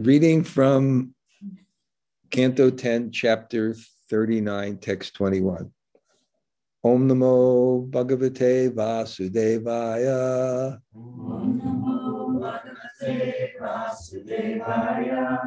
[0.00, 1.14] Reading from
[2.30, 3.74] Canto 10, Chapter
[4.08, 5.70] 39, Text 21.
[6.82, 10.80] Om Namo Bhagavate Vasudevaya.
[10.96, 15.38] Om Namo Bhagavate Vasudevaya.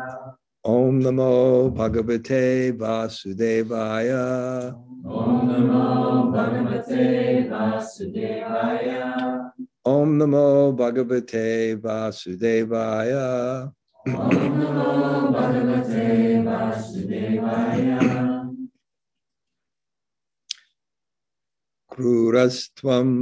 [0.63, 4.75] Om Namo Bhagavate Vasudevaya.
[5.03, 9.49] Om Namo Bhagavate Vasudevaya.
[9.83, 13.73] Om Namo Bhagavate Vasudevaya.
[14.05, 15.15] Krurastvam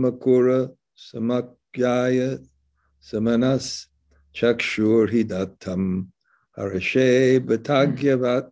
[0.02, 2.44] Makura Samakyaya
[3.00, 3.86] Samanas
[4.34, 6.08] Chakshur Hidatam
[6.58, 8.50] Harashe Bhatagyavat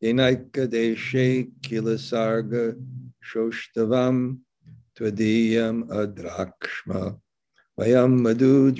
[0.00, 2.76] Inaikadeshe Kilasarga
[3.20, 4.38] Shoshtavam
[4.96, 7.18] Twadiyam Adrakshma
[7.76, 8.70] Vayam Madhu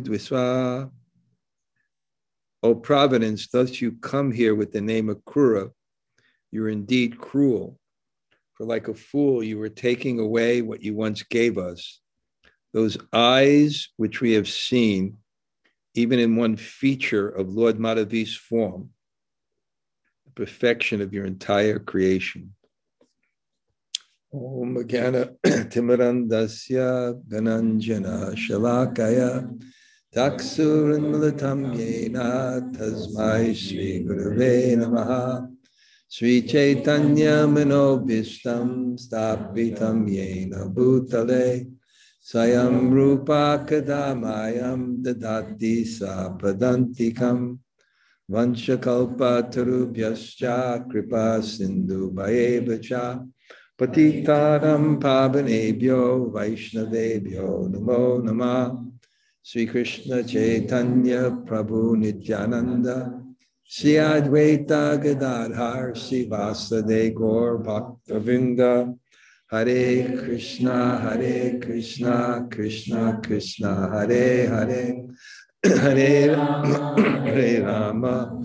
[0.00, 0.88] Dviswa
[2.64, 5.70] O providence, thus you come here with the name of Krura.
[6.50, 7.78] You're indeed cruel.
[8.54, 12.00] For like a fool, you were taking away what you once gave us.
[12.72, 15.18] Those eyes which we have seen,
[15.94, 18.88] even in one feature of Lord Madhavi's form,
[20.24, 22.54] the perfection of your entire creation.
[24.32, 29.52] Om Gana Timarandasya Gananjana Shalakaya
[30.14, 35.48] Taksuranmulatam Yena Tasmai Sri Gurave Namaha
[36.06, 41.68] Sri Chaitanya Manobishtam Stapitam Yena Bhutale
[42.24, 47.58] Sayam Rupa Kadamayam Dadati Sapadantikam
[48.30, 53.26] Vanchakalpa Tarubhyascha Kripa Sindhu Bhayevacha
[53.76, 58.93] Patitaram Pavanebhyo Vaishnavebhyo Namo Namah
[59.46, 63.22] Sri Krishna Chaitanya Prabhu Nityananda
[63.62, 68.96] Sri Advaita Gadadhar Sri Vasade Gaur Bhaktavinda
[69.50, 75.04] Hare Krishna Hare Krishna Krishna Krishna Hare Hare
[75.62, 76.94] Hare Rama
[77.26, 78.40] Hare Rama.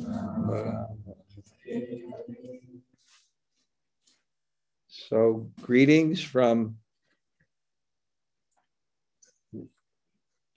[4.88, 6.79] So greetings from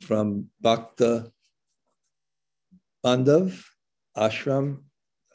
[0.02, 1.32] from Bhakta
[3.04, 3.64] Bandhav
[4.16, 4.78] ashram.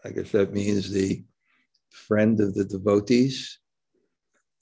[0.06, 1.24] I guess that means the
[1.92, 3.60] friend of the devotees.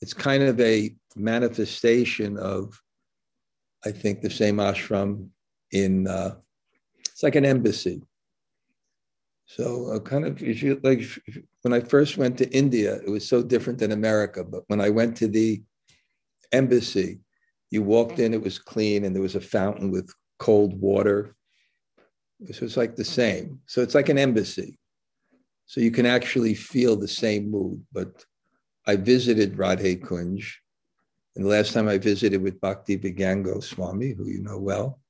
[0.02, 2.80] It's kind of a manifestation of,
[3.86, 5.30] I think, the same ashram
[5.72, 6.36] in, uh,
[7.12, 8.02] it's like an embassy.
[9.48, 10.42] So, uh, kind of,
[10.84, 11.04] like,
[11.62, 14.44] when I first went to India, it was so different than America.
[14.44, 15.64] But when I went to the
[16.52, 17.20] embassy,
[17.76, 20.10] you walked in, it was clean, and there was a fountain with
[20.40, 21.36] cold water.
[22.54, 23.60] So it's like the same.
[23.68, 24.80] So it's like an embassy.
[25.66, 27.86] So you can actually feel the same mood.
[27.92, 28.26] But
[28.88, 30.46] I visited Radhe Kunj,
[31.36, 35.02] and the last time I visited with Bhakti Vigyan Goswami, who you know well,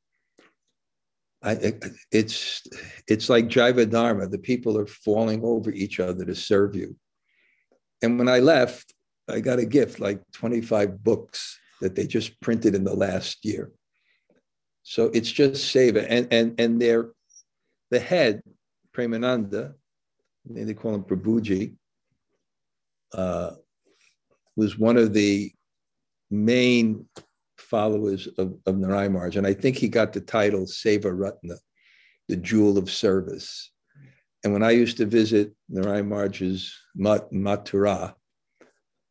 [1.44, 1.74] I,
[2.12, 2.64] it's
[3.08, 4.28] it's like Jaiva Dharma.
[4.28, 6.96] The people are falling over each other to serve you.
[8.02, 8.92] And when I left,
[9.30, 13.72] I got a gift, like 25 books that they just printed in the last year.
[14.84, 16.06] So it's just seva.
[16.08, 17.12] And and and they're
[17.92, 18.42] the head,
[18.96, 19.74] Premananda,
[20.46, 21.76] they call him Prabhuji,
[23.14, 23.52] uh,
[24.56, 25.52] was one of the
[26.30, 27.06] main
[27.58, 28.76] followers of, of.
[28.76, 31.56] And I think he got the title Seva Ratna,
[32.28, 33.72] the jewel of service.
[34.44, 38.14] And when I used to visit Maharaj's Mat, Mathura,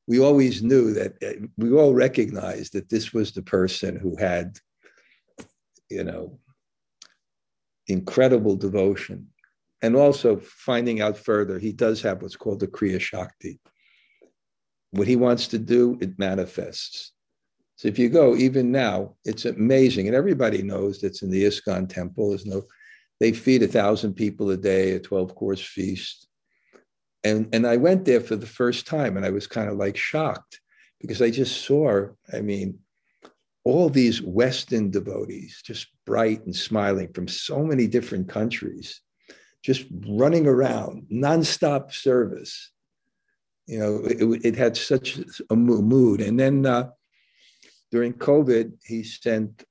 [0.07, 1.15] we always knew that
[1.57, 4.59] we all recognized that this was the person who had,
[5.89, 6.39] you know,
[7.89, 9.29] incredible devotion.
[9.83, 13.61] And also finding out further, he does have what's called the Kriya Shakti.
[14.93, 17.13] What he wants to do, it manifests.
[17.77, 20.07] So if you go, even now, it's amazing.
[20.07, 22.31] And everybody knows that's in the ISKCON temple.
[22.31, 22.63] There's no,
[23.21, 26.29] they feed a thousand people a day, a 12 course feast.
[27.25, 29.97] And, and I went there for the first time and I was kind of like
[29.97, 30.61] shocked
[31.01, 32.79] because I just saw, I mean,
[33.65, 39.01] all these Western devotees, just bright and smiling from so many different countries,
[39.63, 42.71] just running around, nonstop service.
[43.67, 45.19] You know, it, it had such
[45.49, 46.21] a mood.
[46.21, 46.91] And then uh,
[47.91, 49.65] during COVID, he sent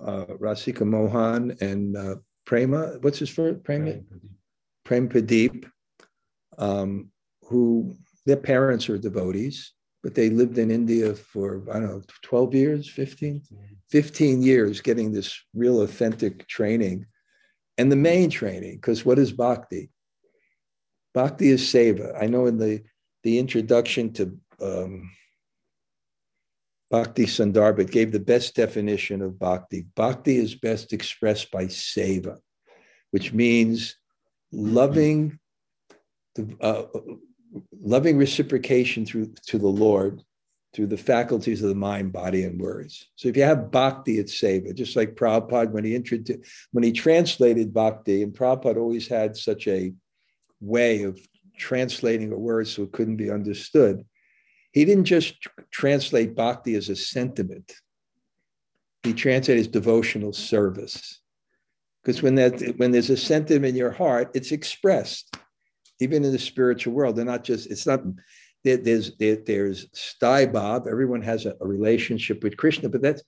[0.00, 2.14] uh, Rasika Mohan and uh,
[2.44, 3.64] Prema, what's his first?
[3.64, 4.00] Prema?
[4.84, 5.70] Prem Pradeep,
[6.58, 7.10] um,
[7.42, 7.96] who
[8.26, 9.72] their parents are devotees,
[10.02, 13.42] but they lived in India for, I don't know, 12 years, 15,
[13.90, 17.06] 15 years getting this real authentic training
[17.78, 19.90] And the main training, because what is bhakti?
[21.14, 22.22] Bhakti is seva.
[22.22, 22.82] I know in the,
[23.22, 25.10] the introduction to um,
[26.90, 29.86] Bhakti Sandarbha gave the best definition of bhakti.
[29.96, 32.36] Bhakti is best expressed by seva,
[33.12, 33.96] which means
[34.52, 35.38] loving
[36.34, 36.84] the uh,
[37.80, 40.22] loving reciprocation through to the Lord
[40.74, 43.10] through the faculties of the mind, body, and words.
[43.16, 44.74] So if you have bhakti, it's seva.
[44.74, 46.40] Just like Prabhupada, when he introduced,
[46.72, 49.92] when he translated bhakti, and Prabhupada always had such a
[50.60, 51.20] way of
[51.58, 54.04] translating a word so it couldn't be understood.
[54.72, 55.34] He didn't just
[55.70, 57.74] translate bhakti as a sentiment.
[59.02, 61.20] He translated as devotional service.
[62.02, 65.36] Because when that when there's a sentiment in your heart, it's expressed,
[66.02, 67.16] even in the spiritual world.
[67.16, 68.02] They're not just, it's not
[68.64, 70.86] there, there's there, there's Sthayi Bhav.
[70.86, 73.22] Everyone has a, a, relationship with Krishna, but that's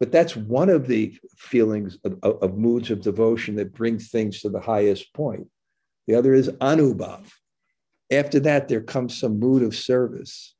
[0.00, 4.40] but that's one of the feelings of, of, of, moods of devotion that bring things
[4.40, 5.46] to the highest point.
[6.08, 7.30] The other is Anubhav.
[8.10, 10.54] After that, there comes some mood of service.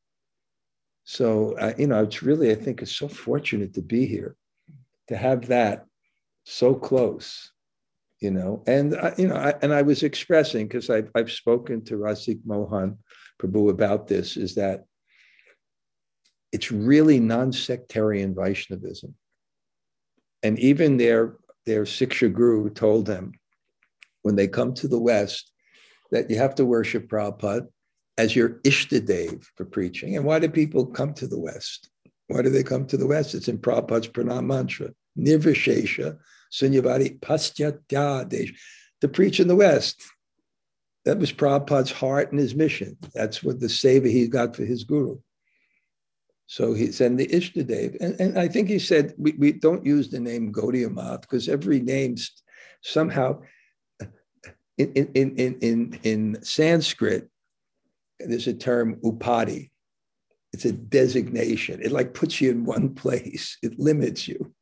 [1.04, 4.36] So uh, you know, it's really I think it's so fortunate to be here,
[5.08, 5.86] to have that
[6.44, 7.50] so close
[8.24, 11.84] you know and I, you know I, and i was expressing because I've, I've spoken
[11.84, 12.98] to rasik mohan
[13.40, 14.84] Prabhu about this is that
[16.52, 19.14] it's really non-sectarian Vaishnavism.
[20.42, 21.36] And even their,
[21.66, 23.32] their Siksha guru told them
[24.22, 25.50] when they come to the West
[26.12, 27.66] that you have to worship Prabhupada
[28.18, 30.16] as your Ishtadev for preaching.
[30.16, 31.90] And why do people come to the West?
[32.28, 33.34] Why do they come to the West?
[33.34, 36.18] It's in Prabhupada's Pranam mantra, Nirvishesha,
[36.52, 38.54] Sunyavadi, Paschatya
[39.00, 40.02] to preach in the West.
[41.04, 42.96] That was Prabhupada's heart and his mission.
[43.14, 45.18] That's what the seva he got for his guru.
[46.46, 47.96] So he said the Ishtadev.
[48.00, 51.80] And, and I think he said we, we don't use the name Gaudiya because every
[51.80, 52.16] name
[52.82, 53.40] somehow
[54.78, 57.28] in, in, in, in, in Sanskrit,
[58.20, 59.70] there's a term upadi.
[60.52, 61.80] It's a designation.
[61.82, 63.58] It like puts you in one place.
[63.62, 64.54] It limits you.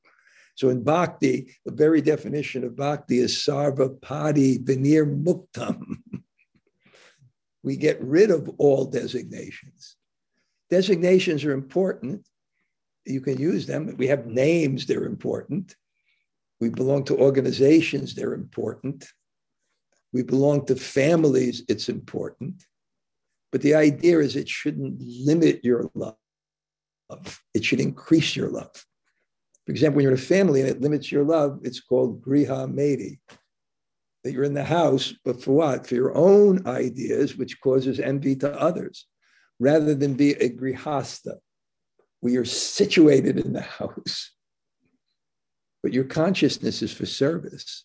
[0.54, 5.96] So in bhakti, the very definition of bhakti is sarvopadhi vinir muktam.
[7.62, 9.96] we get rid of all designations.
[10.70, 12.26] Designations are important.
[13.04, 13.94] You can use them.
[13.96, 15.74] We have names, they're important.
[16.60, 19.06] We belong to organizations, they're important.
[20.12, 22.64] We belong to families, it's important.
[23.50, 26.16] But the idea is it shouldn't limit your love,
[27.54, 28.86] it should increase your love.
[29.66, 32.72] For example, when you're in a family and it limits your love, it's called griha
[32.72, 33.20] medi
[34.24, 35.86] that you're in the house, but for what?
[35.86, 39.06] For your own ideas, which causes envy to others,
[39.58, 41.36] rather than be a grihasta,
[42.20, 44.30] where you're situated in the house,
[45.82, 47.84] but your consciousness is for service.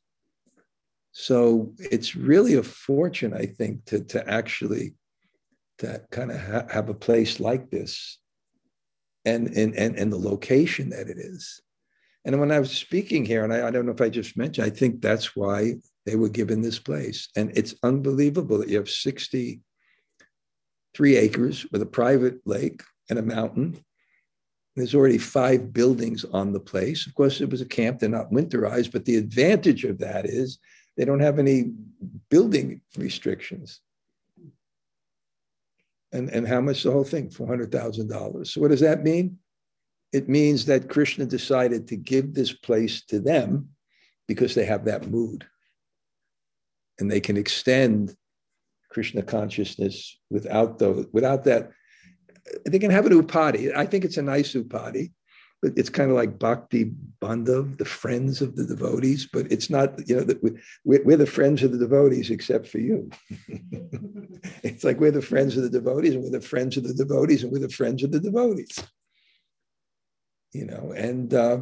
[1.11, 4.93] So it's really a fortune, I think, to, to actually
[5.79, 8.19] to kind of ha- have a place like this
[9.25, 11.61] and, and, and, and the location that it is.
[12.27, 14.67] And when I was speaking here, and I, I, don't know if I just mentioned,
[14.67, 15.75] I think that's why
[16.05, 17.29] they were given this place.
[17.37, 23.81] And it's unbelievable that you have 63 acres with a private lake and a mountain.
[24.75, 27.07] There's already five buildings on the place.
[27.07, 30.59] Of course, it was a camp, they're not winterized, but the advantage of that is
[30.97, 31.71] they don't have any
[32.29, 33.79] building restrictions.
[36.11, 37.29] And, and how much the whole thing?
[37.29, 38.47] $400,000.
[38.47, 39.37] So, what does that mean?
[40.13, 43.69] It means that Krishna decided to give this place to them
[44.27, 45.45] because they have that mood
[46.99, 48.15] and they can extend
[48.89, 51.71] Krishna consciousness without those, without that.
[52.65, 53.75] They can have an upadi.
[53.75, 55.11] I think it's a nice upadi,
[55.61, 59.27] but it's kind of like bhakti bandhav, the friends of the devotees.
[59.31, 62.79] But it's not, you know, that we're, we're the friends of the devotees except for
[62.79, 63.09] you.
[64.63, 67.43] it's like we're the friends of the devotees, and we're the friends of the devotees,
[67.43, 68.79] and we're the friends of the devotees.
[70.53, 71.59] You know, and uh,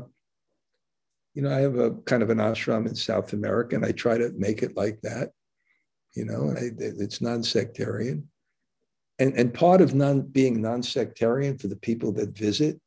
[1.33, 4.17] you know, I have a kind of an ashram in South America, and I try
[4.17, 5.31] to make it like that.
[6.13, 8.29] You know, I, it's non-sectarian,
[9.19, 12.79] and and part of non being non-sectarian for the people that visit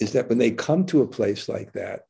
[0.00, 2.02] is that when they come to a place like that,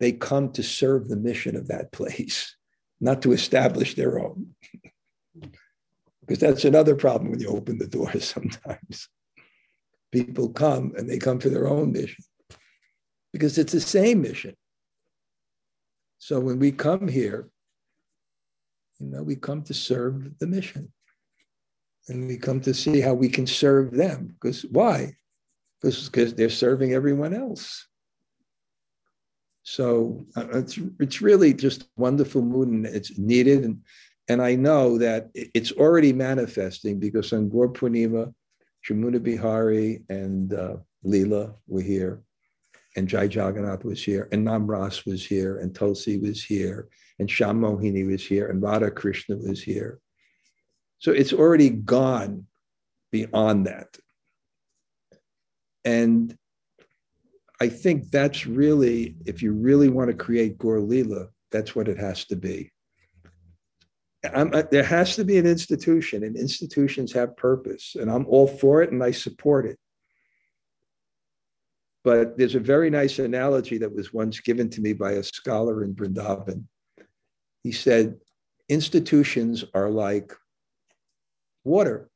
[0.00, 2.56] they come to serve the mission of that place,
[3.00, 4.54] not to establish their own.
[6.20, 9.08] because that's another problem when you open the doors sometimes.
[10.12, 12.24] People come and they come for their own mission
[13.32, 14.56] because it's the same mission.
[16.18, 17.48] So when we come here,
[18.98, 20.92] you know, we come to serve the mission.
[22.08, 24.34] And we come to see how we can serve them.
[24.34, 25.14] Because why?
[25.80, 27.86] Because, they're serving everyone else.
[29.62, 33.64] So uh, it's it's really just wonderful mood and it's needed.
[33.64, 33.82] And
[34.28, 38.32] and I know that it's already manifesting because on Gaur Purnima,
[38.88, 42.22] Jamuna Bihari and uh, Leela were here,
[42.96, 47.30] and Jai Jagannath was here, and Nam Ras was here, and Tulsi was here, and
[47.30, 50.00] Sham Mohini was here, and Radha Krishna was here.
[50.98, 52.46] So it's already gone
[53.10, 53.96] beyond that.
[55.84, 56.36] And
[57.60, 61.98] I think that's really, if you really want to create Gaur Leela, that's what it
[61.98, 62.70] has to be.
[64.22, 68.46] I'm, uh, there has to be an institution, and institutions have purpose, and I'm all
[68.46, 69.78] for it and I support it.
[72.04, 75.84] But there's a very nice analogy that was once given to me by a scholar
[75.84, 76.64] in Vrindavan.
[77.62, 78.16] He said,
[78.68, 80.32] institutions are like
[81.64, 82.08] water.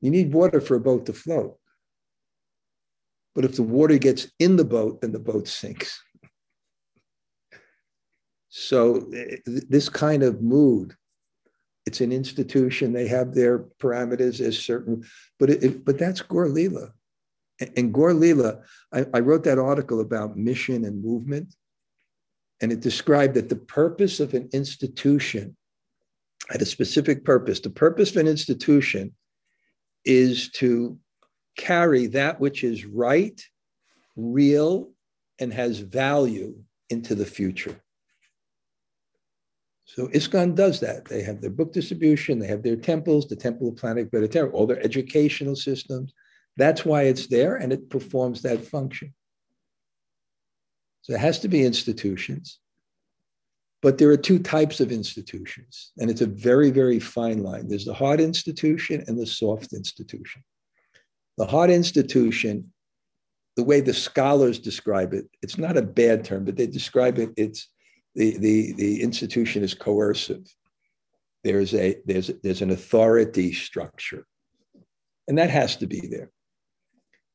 [0.00, 1.58] You need water for a boat to float.
[3.34, 6.02] But if the water gets in the boat, then the boat sinks.
[8.50, 10.94] So eh, this kind of mood,
[11.86, 12.92] it's an institution.
[12.92, 15.04] They have their parameters as certain,
[15.38, 16.90] but it, but that's Gaur Leela.
[17.76, 21.54] And Gaur Leela, I, I wrote that article about mission and movement,
[22.60, 25.56] and it described that the purpose of an institution
[26.48, 27.60] had a specific purpose.
[27.60, 29.14] The purpose of an institution
[30.04, 30.98] is to
[31.56, 33.40] carry that which is right,
[34.16, 34.90] real,
[35.38, 36.56] and has value
[36.88, 37.80] into the future.
[39.94, 41.06] So ISKCON does that.
[41.06, 44.66] They have their book distribution, they have their temples, the Temple of Vedic Planetarium, all
[44.66, 46.12] their educational systems.
[46.56, 49.12] That's why it's there and it performs that function.
[51.02, 52.60] So it has to be institutions.
[53.82, 57.66] But there are two types of institutions, and it's a very, very fine line.
[57.66, 60.44] There's the hard institution and the soft institution.
[61.36, 62.72] The hard institution,
[63.56, 67.30] the way the scholars describe it, it's not a bad term, but they describe it,
[67.36, 67.68] it's
[68.14, 70.46] the, the, the institution is coercive.
[71.42, 74.26] There's a there's there's an authority structure.
[75.26, 76.30] And that has to be there.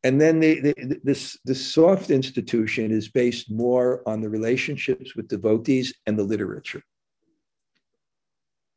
[0.03, 5.27] And then the, the, this, the soft institution is based more on the relationships with
[5.27, 6.83] devotees and the literature.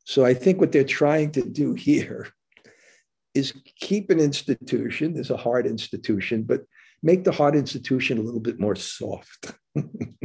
[0.05, 2.29] So I think what they're trying to do here
[3.35, 6.61] is keep an institution, there's a hard institution, but
[7.03, 9.53] make the hard institution a little bit more soft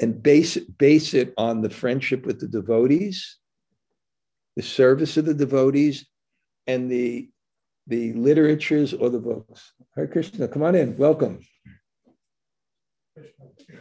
[0.00, 3.36] and base, base it on the friendship with the devotees,
[4.56, 6.06] the service of the devotees,
[6.66, 7.28] and the
[7.86, 9.72] the literatures or the books.
[9.96, 10.96] Hare Krishna, come on in.
[10.96, 11.40] Welcome.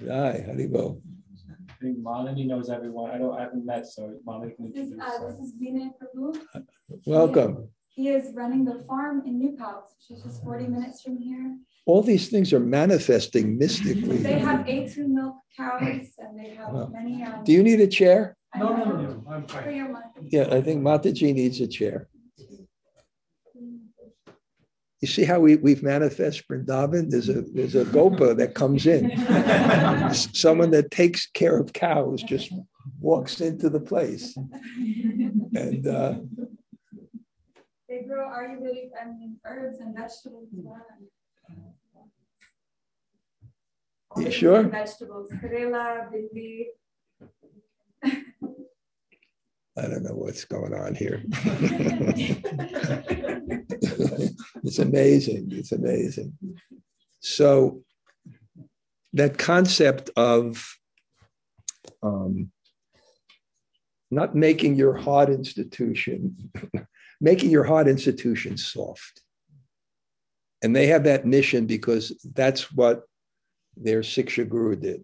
[0.07, 1.01] Hi, Haribol.
[1.69, 3.11] I think Malini knows everyone.
[3.11, 5.03] I don't I haven't met, so Malini can This, introduce.
[5.05, 6.65] uh, this is Vinay Prabhu.
[7.05, 7.69] Welcome.
[7.89, 11.57] He is running the farm in New Paltz, which is just 40 minutes from here.
[11.85, 14.17] All these things are manifesting mystically.
[14.17, 15.18] They have A2 milk
[15.63, 16.87] cows and they have Wow.
[16.93, 17.23] many.
[17.23, 18.35] Um, Do you need a chair?
[18.53, 19.75] I No, no, no, no, I'm For fine.
[19.75, 20.05] your month.
[20.35, 22.07] Yeah, I think Mataji needs a chair.
[25.01, 27.09] You see how we, we've manifest Vrindavan?
[27.09, 29.11] There's a there's a gopa that comes in.
[30.11, 32.51] S- Someone that takes care of cows just
[32.99, 34.35] walks into the place.
[34.35, 36.15] And uh,
[37.87, 40.49] They grow Ayurvedic, I mean, herbs and vegetables.
[40.57, 40.85] as well.
[44.17, 44.63] You sure?
[44.63, 46.65] Vegetables, Karela, bhindi.
[49.77, 51.23] I don't know what's going on here.
[54.63, 55.49] it's amazing.
[55.51, 56.33] It's amazing.
[57.21, 57.83] So
[59.13, 60.75] that concept of
[62.03, 62.51] um,
[64.11, 66.51] not making your hard institution,
[67.21, 69.21] making your hard institution soft.
[70.61, 73.03] And they have that mission because that's what
[73.77, 75.03] their Siksha Guru did.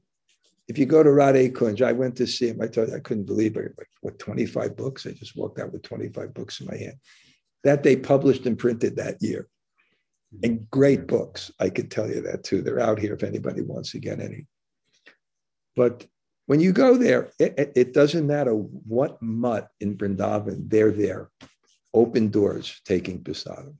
[0.68, 2.62] If you go to Radhe Kunj, I went to see him.
[2.62, 3.74] I told you I couldn't believe it.
[3.78, 5.06] Like, what, 25 books?
[5.06, 6.96] I just walked out with 25 books in my hand.
[7.64, 9.48] That they published and printed that year.
[10.44, 10.66] And mm-hmm.
[10.72, 11.18] great mm-hmm.
[11.18, 11.52] books.
[11.60, 12.62] I could tell you that too.
[12.62, 14.48] They're out here if anybody wants to get any.
[15.76, 16.08] But
[16.48, 21.30] when you go there, it, it- it doesn't matter what mutt in Vrindavan, they're there,
[21.94, 23.76] open doors taking prasadam.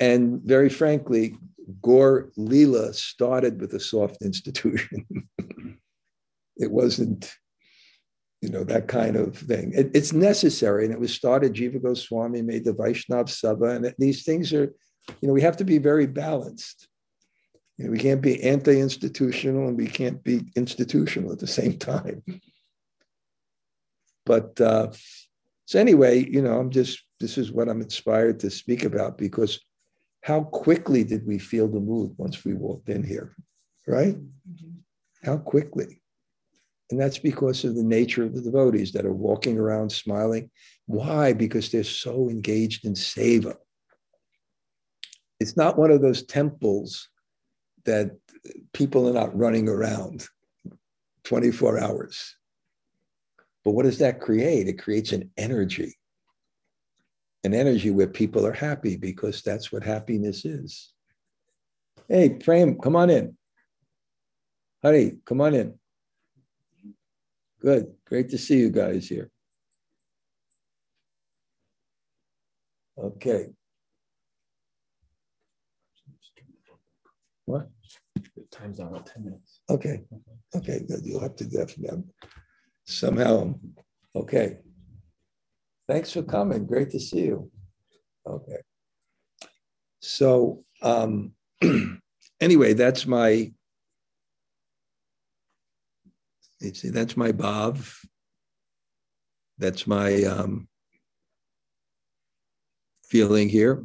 [0.00, 1.36] And very frankly,
[1.82, 5.06] Gaur Leela started with a soft institution.
[6.56, 7.34] it wasn't,
[8.40, 9.72] you know, that kind of thing.
[9.74, 11.54] It- it's necessary, and it was started.
[11.54, 14.74] Jiva Goswami made the Vaishnav Sabha, and these things are,
[15.20, 16.88] you know, we have to be very balanced.
[17.78, 22.22] You know, we can't be anti-institutional and we can't be institutional at the same time.
[24.24, 24.92] But uh,
[25.66, 29.60] so anyway, you know, I'm just this is what I'm inspired to speak about because
[30.24, 33.36] how quickly did we feel the mood once we walked in here,
[33.86, 34.14] right?
[34.14, 34.70] Mm-hmm.
[35.22, 36.00] How quickly?
[36.90, 40.50] And that's because of the nature of the devotees that are walking around smiling.
[40.86, 41.34] Why?
[41.34, 43.56] Because they're so engaged in seva.
[45.40, 47.10] It's not one of those temples
[47.84, 48.16] that
[48.72, 50.26] people are not running around
[51.24, 52.34] 24 hours.
[53.62, 54.68] But what does that create?
[54.68, 55.98] It creates an energy,
[57.44, 60.92] an energy where people are happy because that's what happiness is.
[62.08, 63.36] Hey, Prem, come on in.
[64.82, 65.74] Honey, come on in.
[67.60, 67.94] Good.
[68.06, 69.30] Great to see you guys here.
[72.98, 73.46] Okay.
[77.46, 77.68] What?
[78.50, 79.60] Time's out about ten minutes.
[79.68, 80.02] Okay.
[80.54, 81.00] Okay, good.
[81.04, 82.04] You'll have to definitely
[82.84, 83.54] somehow.
[84.14, 84.58] Okay.
[85.88, 86.66] Thanks for coming.
[86.66, 87.50] Great to see you.
[88.26, 88.58] Okay.
[90.00, 91.32] So um
[92.40, 93.52] anyway, that's my
[96.60, 97.78] Let's see, that's my Bob.
[99.58, 100.68] That's my um
[103.06, 103.84] feeling here.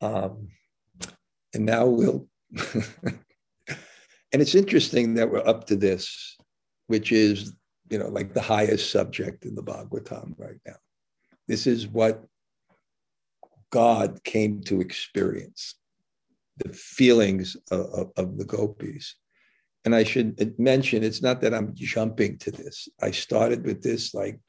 [0.00, 0.48] Um,
[1.54, 2.26] and now we'll
[4.32, 6.36] and it's interesting that we're up to this,
[6.88, 7.54] which is,
[7.92, 10.76] you know, like the highest subject in the Bhagavatam right now.
[11.46, 12.24] This is what
[13.70, 15.74] God came to experience,
[16.56, 19.14] the feelings of, of, of the gopis.
[19.84, 22.88] And I should mention, it's not that I'm jumping to this.
[23.02, 24.40] I started with this like,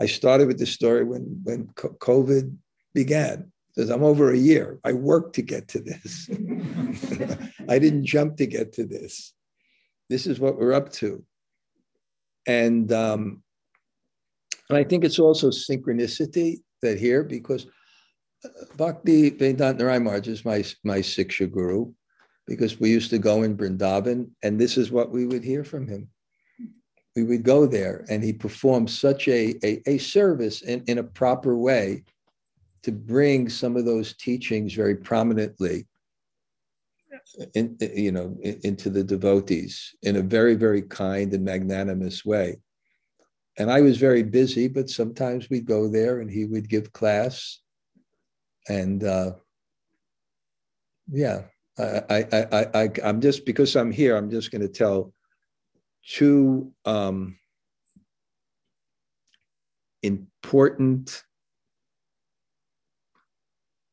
[0.00, 2.56] I started with this story when, when COVID
[2.94, 4.78] began because I'm over a year.
[4.84, 6.30] I worked to get to this.
[7.68, 9.32] I didn't jump to get to this.
[10.08, 11.24] This is what we're up to.
[12.46, 13.42] And, um,
[14.68, 17.66] and I think it's also synchronicity that here, because
[18.44, 21.92] uh, Bhakti Vedanta Maharaj is my, my Siksha guru,
[22.46, 25.86] because we used to go in Vrindavan, and this is what we would hear from
[25.86, 26.08] him.
[27.16, 31.04] We would go there, and he performed such a, a, a service in, in a
[31.04, 32.04] proper way
[32.84, 35.86] to bring some of those teachings very prominently
[37.54, 42.58] in, you know into the devotees in a very very kind and magnanimous way.
[43.58, 47.60] And i was very busy but sometimes we'd go there and he would give class.
[48.68, 49.32] And uh,
[51.10, 51.42] yeah
[51.78, 55.12] I, I i i i'm just because i'm here i'm just going to tell
[56.06, 57.38] two um,
[60.02, 61.22] important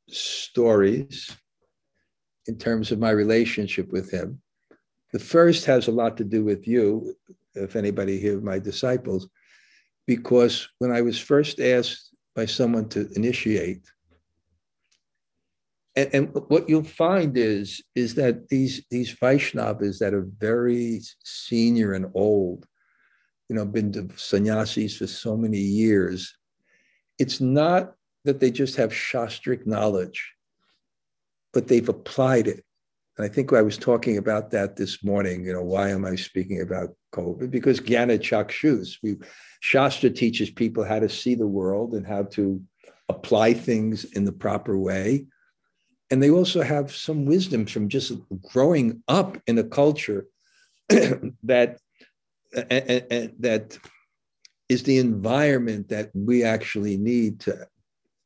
[0.09, 1.35] stories
[2.47, 4.41] in terms of my relationship with him.
[5.13, 7.15] The first has a lot to do with you,
[7.55, 9.27] if anybody here, my disciples,
[10.05, 13.89] because when I was first asked by someone to initiate,
[15.95, 21.93] and, and what you'll find is, is that these, these Vaishnavas that are very senior
[21.93, 22.65] and old,
[23.49, 26.35] you know, been to sannyasis for so many years,
[27.17, 27.93] it's not
[28.25, 30.33] that they just have shastric knowledge,
[31.53, 32.63] but they've applied it.
[33.17, 35.43] And I think I was talking about that this morning.
[35.45, 37.49] You know, why am I speaking about COVID?
[37.49, 39.17] Because Jnana Chakshus, we
[39.59, 42.61] Shastra teaches people how to see the world and how to
[43.09, 45.25] apply things in the proper way.
[46.11, 48.13] And they also have some wisdom from just
[48.51, 50.27] growing up in a culture
[50.89, 51.79] that
[52.51, 53.77] that
[54.69, 57.67] is the environment that we actually need to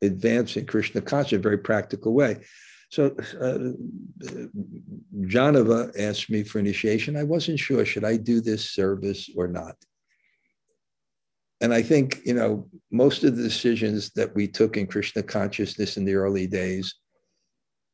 [0.02, 2.38] advance in Krishna consciousness in a very practical way.
[2.92, 3.72] So uh,
[5.22, 7.16] Janava asked me for initiation.
[7.16, 9.78] I wasn't sure, should I do this service or not?
[11.62, 15.96] And I think, you know, most of the decisions that we took in Krishna consciousness
[15.96, 16.96] in the early days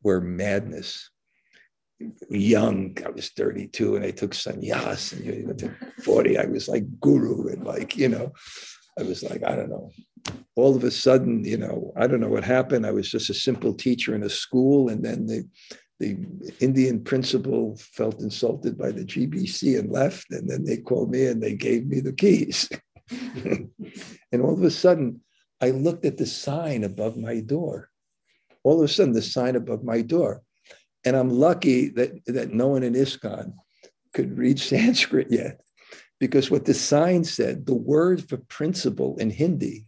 [0.01, 1.11] were madness.
[2.29, 6.85] Young, I was 32 and I took sannyas, and you know, 40, I was like
[6.99, 8.31] guru and like, you know,
[8.99, 9.91] I was like, I don't know.
[10.55, 12.85] All of a sudden, you know, I don't know what happened.
[12.85, 15.45] I was just a simple teacher in a school, and then the
[15.99, 16.17] the
[16.59, 20.27] Indian principal felt insulted by the GBC and left.
[20.31, 22.69] And then they called me and they gave me the keys.
[23.09, 25.21] and all of a sudden,
[25.59, 27.89] I looked at the sign above my door.
[28.63, 30.43] All of a sudden, the sign above my door.
[31.03, 33.53] And I'm lucky that, that no one in ISKCON
[34.13, 35.61] could read Sanskrit yet
[36.19, 39.85] because what the sign said, the word for principal in Hindi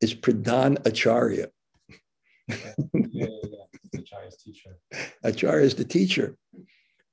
[0.00, 1.48] is Pradhan Acharya.
[2.48, 2.56] yeah,
[2.92, 3.64] yeah, yeah.
[3.94, 4.78] Acharya's teacher.
[5.22, 6.36] Acharya is the teacher.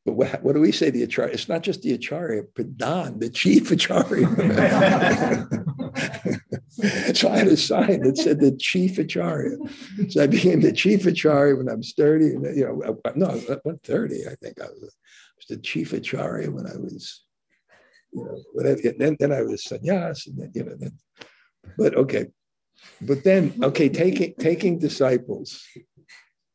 [0.05, 1.33] But what, what, do we say the Acharya?
[1.33, 4.27] It's not just the Acharya, Pradhan, the chief Acharya.
[7.13, 9.57] so I had a sign that said the chief Acharya.
[10.09, 12.25] So I became the chief Acharya when I was 30.
[12.25, 12.81] And, you know,
[13.15, 14.95] no, I was 30, I think I was
[15.51, 17.23] the chief acharya when I was,
[18.13, 18.81] you know, whatever.
[18.97, 20.97] Then, then I was sannyas, and then, you know, then,
[21.77, 22.27] but okay.
[23.01, 25.65] But then, okay, taking taking disciples,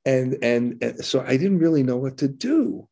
[0.05, 2.89] and, and and so I didn't really know what to do.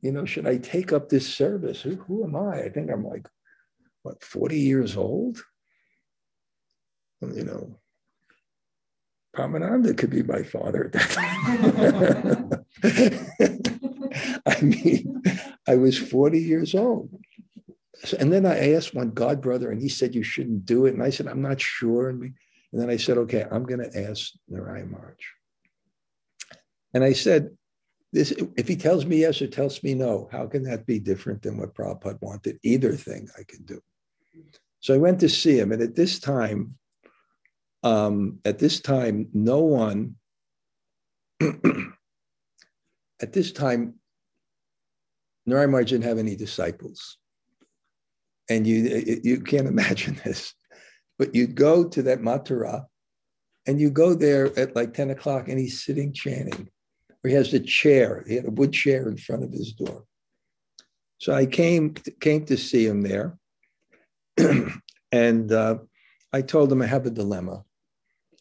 [0.00, 1.80] You know, should I take up this service?
[1.80, 2.64] Who, who am I?
[2.64, 3.28] I think I'm like,
[4.02, 5.38] what, 40 years old?
[7.20, 7.78] You know,
[9.36, 12.50] Paramananda could be my father at that time.
[14.46, 15.22] I mean,
[15.68, 17.10] I was 40 years old.
[18.18, 20.94] And then I asked one god brother, and he said, You shouldn't do it.
[20.94, 22.08] And I said, I'm not sure.
[22.08, 22.32] And, we,
[22.72, 25.16] and then I said, Okay, I'm going to ask Narayan Maharaj.
[26.94, 27.50] And I said,
[28.12, 31.40] this, if he tells me yes or tells me no, how can that be different
[31.42, 32.58] than what Prabhupada wanted?
[32.62, 33.80] Either thing I can do.
[34.80, 35.72] So I went to see him.
[35.72, 36.74] And at this time,
[37.82, 40.16] um, at this time, no one,
[41.40, 43.94] at this time,
[45.46, 47.16] Narayan didn't have any disciples.
[48.50, 50.54] And you, you can't imagine this,
[51.22, 52.84] but you go to that matara
[53.68, 56.68] and you go there at like 10 o'clock and he's sitting chanting,
[57.22, 60.02] or he has a chair, he had a wood chair in front of his door.
[61.18, 63.38] So I came, came to see him there.
[65.12, 65.76] and uh,
[66.32, 67.62] I told him I have a dilemma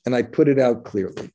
[0.08, 1.30] and I put it out clearly.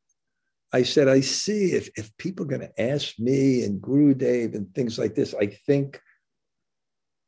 [0.73, 4.55] I said, I see if, if people are going to ask me and Guru Dev
[4.55, 6.01] and things like this, I think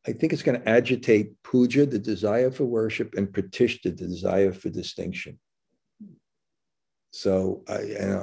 [0.08, 4.52] I think it's going to agitate puja, the desire for worship, and pratishta, the desire
[4.52, 5.38] for distinction.
[7.10, 7.80] So I,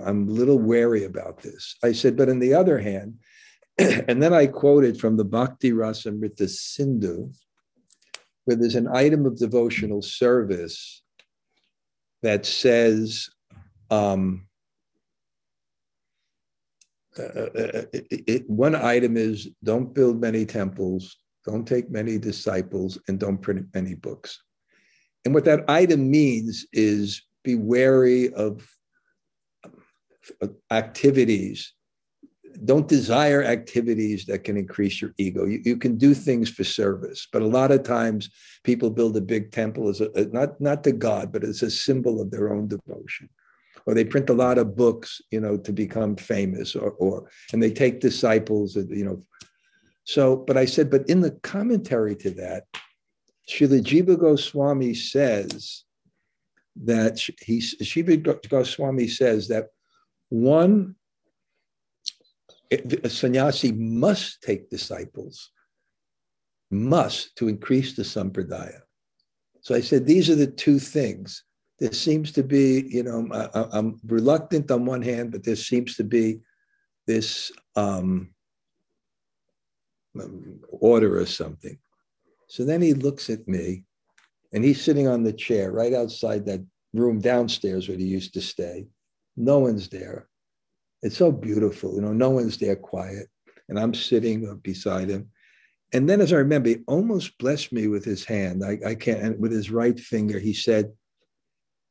[0.09, 1.75] am a little wary about this.
[1.83, 3.19] I said, but on the other hand,
[3.77, 7.31] and then I quoted from the Bhakti Rasamrita Sindhu,
[8.45, 11.03] where there's an item of devotional service
[12.23, 13.29] that says
[13.91, 14.47] um,
[17.19, 22.17] uh, uh, uh it, it, one item is don't build many temples, don't take many
[22.17, 24.41] disciples, and don't print many books.
[25.23, 28.67] And what that item means is be wary of
[30.71, 31.73] activities
[32.63, 35.45] don't desire activities that can increase your ego.
[35.45, 38.29] You, you can do things for service, but a lot of times
[38.63, 42.21] people build a big temple as a, not not to God, but as a symbol
[42.21, 43.29] of their own devotion.
[43.85, 47.61] Or they print a lot of books, you know, to become famous, or or and
[47.61, 49.19] they take disciples, you know.
[50.05, 52.65] So, but I said, but in the commentary to that,
[53.49, 55.83] Srila Jiva Goswami says
[56.83, 59.67] that he Jiva Goswami says that
[60.29, 60.95] one
[62.71, 65.51] a sannyasi must take disciples,
[66.71, 68.81] must to increase the sampradaya.
[69.61, 71.43] So I said, these are the two things.
[71.79, 75.95] There seems to be, you know, I, am reluctant on one hand, but there seems
[75.97, 76.39] to be
[77.05, 78.34] this um,
[80.71, 81.77] order or something.
[82.47, 83.83] So then he looks at me
[84.53, 88.41] and he's sitting on the chair right outside that room downstairs where he used to
[88.41, 88.87] stay.
[89.35, 90.27] No one's there.
[91.01, 91.95] It's so beautiful.
[91.95, 93.27] You know, no one's there quiet.
[93.67, 95.29] And I'm sitting beside him.
[95.93, 98.63] And then as I remember, he almost blessed me with his hand.
[98.63, 100.91] I, I can't, and with his right finger, he said,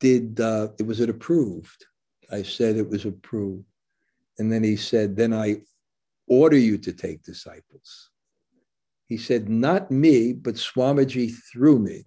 [0.00, 1.86] Did uh, it was it approved?
[2.30, 3.64] I said it was approved.
[4.38, 5.62] And then he said, Then I
[6.26, 8.10] order you to take disciples.
[9.14, 12.02] He said, Not me, but Swamiji through me.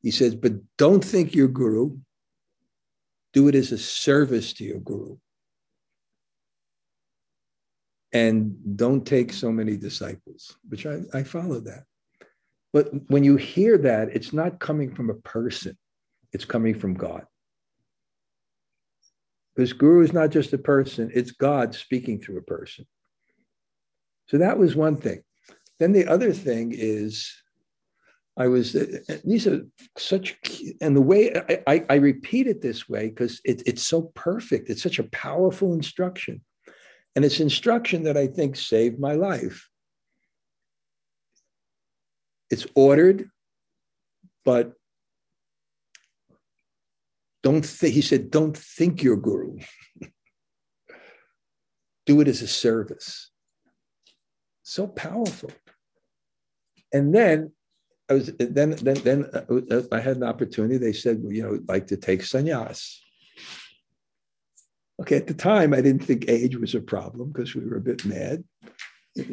[0.00, 1.98] He says, But don't think you're guru.
[3.32, 5.16] Do it as a service to your guru
[8.12, 11.82] and don't take so many disciples, which I, I follow that.
[12.72, 15.76] But when you hear that, it's not coming from a person,
[16.32, 17.26] it's coming from God.
[19.56, 22.86] Because guru is not just a person, it's God speaking through a person.
[24.28, 25.24] So that was one thing.
[25.80, 27.34] Then the other thing is,
[28.36, 28.76] I was,
[29.24, 29.66] these are
[29.96, 30.36] such,
[30.80, 34.68] and the way I, I, I repeat it this way because it, it's so perfect.
[34.68, 36.42] It's such a powerful instruction.
[37.16, 39.68] And it's instruction that I think saved my life.
[42.50, 43.30] It's ordered,
[44.44, 44.74] but
[47.42, 49.58] don't he said, don't think you're guru.
[52.06, 53.30] Do it as a service.
[54.62, 55.50] So powerful.
[56.92, 57.52] And then
[58.08, 60.78] I was then then then uh, I had an opportunity.
[60.78, 62.98] They said, you know, like to take sannyas.
[65.00, 67.80] Okay, at the time, I didn't think age was a problem because we were a
[67.80, 68.44] bit mad.
[69.18, 69.24] I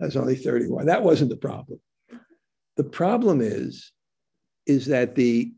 [0.00, 0.86] was only 31.
[0.86, 1.80] That wasn't the problem.
[2.76, 3.92] The problem is,
[4.66, 5.52] is that the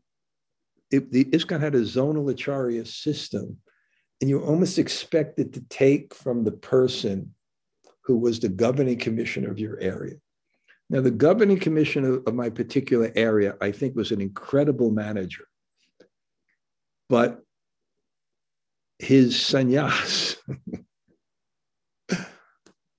[0.91, 3.57] if the ISKCON had a zonal acharya system,
[4.21, 7.33] and you're almost expected to take from the person
[8.03, 10.15] who was the governing commissioner of your area.
[10.89, 15.45] Now, the governing commissioner of my particular area, I think, was an incredible manager.
[17.09, 17.41] But
[18.99, 20.37] his sannyas,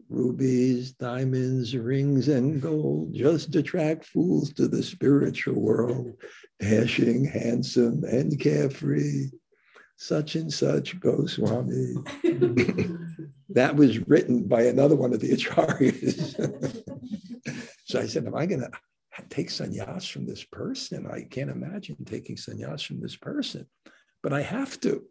[0.09, 6.14] rubies, diamonds, rings, and gold just attract fools to the spiritual world,
[6.61, 9.31] dashing, handsome, and carefree.
[9.97, 11.95] Such and such Goswami.
[13.50, 16.35] that was written by another one of the acharyas.
[17.85, 18.70] so I said, Am I going to
[19.28, 21.07] take sannyas from this person?
[21.11, 23.66] I can't imagine taking sannyas from this person,
[24.22, 25.04] but I have to.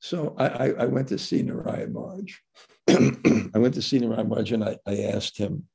[0.00, 2.32] So I, I, I went to see Narayan Maharaj.
[2.88, 5.68] I went to see Narayan Maharaj and I, I asked him,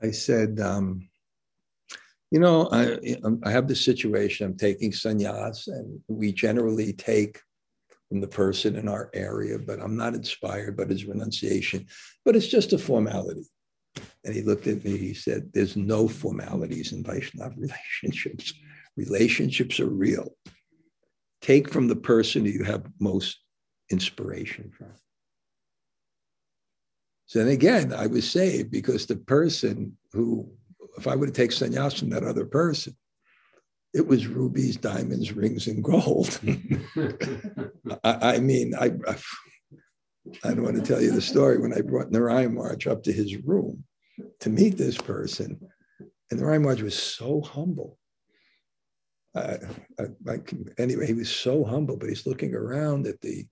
[0.00, 1.08] I said, um,
[2.30, 2.98] you know, I,
[3.44, 7.40] I have this situation, I'm taking sannyas, and we generally take
[8.08, 11.86] from the person in our area, but I'm not inspired by his renunciation,
[12.24, 13.46] but it's just a formality.
[14.24, 18.52] And he looked at me, he said, There's no formalities in Vaishnava relationships.
[18.96, 20.36] Relationships are real.
[21.40, 23.38] Take from the person you have most
[23.90, 24.92] inspiration from.
[27.26, 30.48] So then again, I was saved because the person who,
[30.96, 32.96] if I would take sannyas from that other person,
[33.94, 36.40] it was rubies, diamonds, rings, and gold.
[38.04, 39.16] I, I, mean, I, I,
[40.42, 43.12] I don't want to tell you the story when I brought Narayan Maharaj up to
[43.12, 43.84] his room
[44.40, 45.60] to meet this person.
[46.30, 47.96] And Narayan Maharaj was so humble.
[49.36, 49.58] I,
[50.28, 50.38] I,
[50.76, 53.46] anyway, he was so humble, but he's looking around at the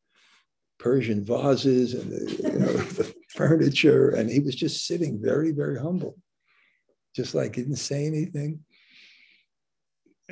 [0.81, 5.79] Persian vases and the, you know, the furniture, and he was just sitting very, very
[5.79, 6.17] humble,
[7.15, 8.65] just like he didn't say anything.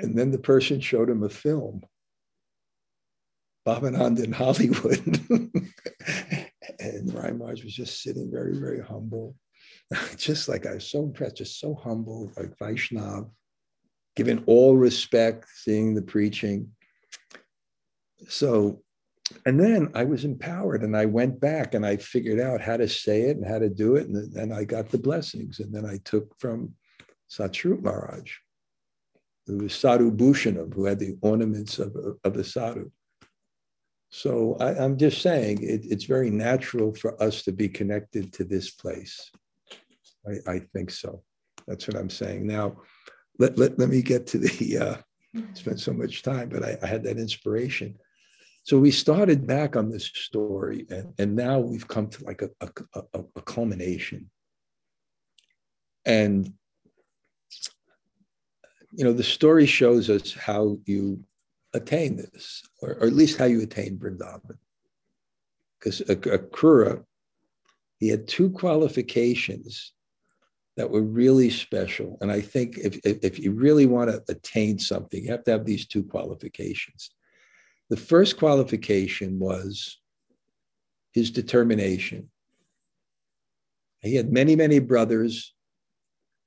[0.02, 1.82] And then the person showed him a film,
[3.66, 5.20] Bhavanand in Hollywood.
[6.80, 9.36] Narayan Maharaj was just sitting very, very humble.
[10.16, 13.30] just like I was so impressed, just so humble, like Vaishnav,
[14.16, 16.70] given all respect, seeing the preaching.
[18.28, 18.82] So
[19.46, 22.88] and then I was empowered and I went back and I figured out how to
[22.88, 24.08] say it and how to do it.
[24.08, 25.60] And then I got the blessings.
[25.60, 26.74] And then I took from
[27.30, 28.32] Satsvarup Maharaj,
[29.50, 32.90] who was Sadhu Bhushanam, who had the ornaments of, of a sadhu.
[34.10, 38.44] So I, am just saying it, it's very natural for us to be connected to
[38.44, 39.30] this place.
[40.26, 41.22] I, I think so.
[41.68, 42.46] That's what I'm saying.
[42.46, 42.78] Now,
[43.38, 46.86] let, let, let me get to the, uh, spent so much time, but I, I
[46.86, 47.96] had that inspiration
[48.62, 52.50] so we started back on this story, and, and now we've come to like a,
[52.60, 52.68] a,
[53.14, 54.30] a, a culmination.
[56.04, 56.52] And,
[58.92, 61.22] you know, the story shows us how you
[61.74, 64.58] attain this, or, or at least how you attain Vrindavan.
[65.78, 67.04] Because Akrura,
[67.98, 69.92] he had two qualifications
[70.76, 72.18] that were really special.
[72.20, 75.64] And I think if, if you really want to attain something, you have to have
[75.64, 77.10] these two qualifications.
[77.88, 79.98] The first qualification was
[81.12, 82.30] his determination.
[84.00, 85.52] He had many, many brothers,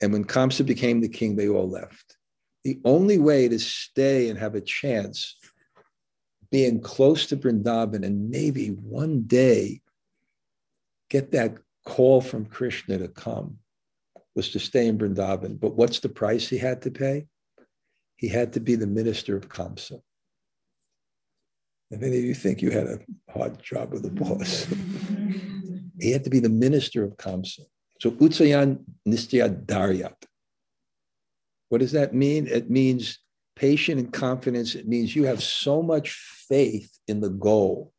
[0.02, 2.18] and when Kamsa became the king, they all left.
[2.64, 5.36] The only way to stay and have a chance
[6.52, 9.82] being close to Vrindavan and maybe one day
[11.10, 13.58] get that call from Krishna to come
[14.36, 15.60] was to stay in Vrindavan.
[15.60, 17.28] But what's the price he had to pay?
[18.16, 20.00] He had to be the minister of Kamsa.
[21.92, 23.00] If any of you think you had a
[23.32, 24.66] hard job with the boss,
[26.00, 27.62] he had to be the minister of Kamsa.
[28.00, 30.16] So Utsahan Nishchayad Dhairyat.
[31.74, 32.46] What does that mean?
[32.46, 33.18] It means
[33.56, 34.76] patient and confidence.
[34.76, 36.12] It means you have so much
[36.48, 37.92] faith in the goal.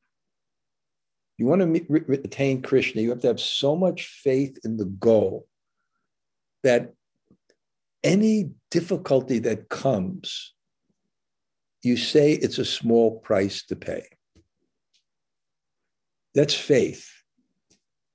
[1.39, 5.49] You want to attain Krishna, you have to have so much faith in the goal
[6.63, 6.93] that
[8.05, 10.55] any difficulty that comes
[11.83, 14.05] you say it's a small price to pay.
[16.33, 17.11] That's faith.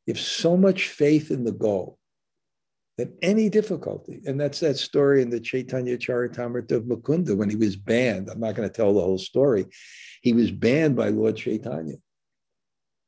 [0.05, 1.98] You have so much faith in the goal
[2.99, 7.55] that any difficulty, and that's that story in the Chaitanya Charitamrita of Mukunda when he
[7.55, 8.29] was banned.
[8.29, 9.65] I'm not going to tell the whole story.
[10.21, 11.95] He was banned by Lord Chaitanya.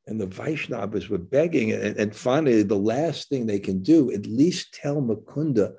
[0.08, 4.26] And the Vaishnavas were begging, and, and finally, the last thing they can do, at
[4.26, 5.74] least tell Mukunda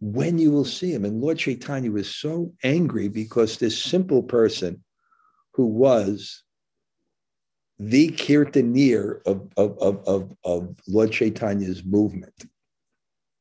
[0.00, 1.04] when you will see him.
[1.04, 4.82] And Lord Chaitanya was so angry because this simple person
[5.52, 6.42] who was
[7.78, 12.46] the kirtanir of, of, of, of, of Lord Chaitanya's movement.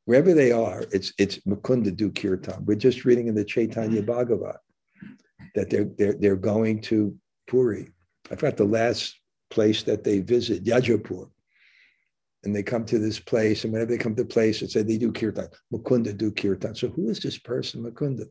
[0.10, 2.66] Wherever they are, it's it's Mukunda do kirtan.
[2.66, 4.12] We're just reading in the Chaitanya mm-hmm.
[4.12, 4.56] Bhagavat
[5.54, 7.92] that they're, they're, they're going to Puri.
[8.32, 9.20] I forgot the last
[9.52, 11.30] place that they visit, Yajapur.
[12.44, 14.88] and they come to this place, and whenever they come to the place, it said
[14.88, 15.50] they do kirtan.
[15.72, 16.74] Mukunda do kirtan.
[16.74, 18.26] So who is this person, Mukunda?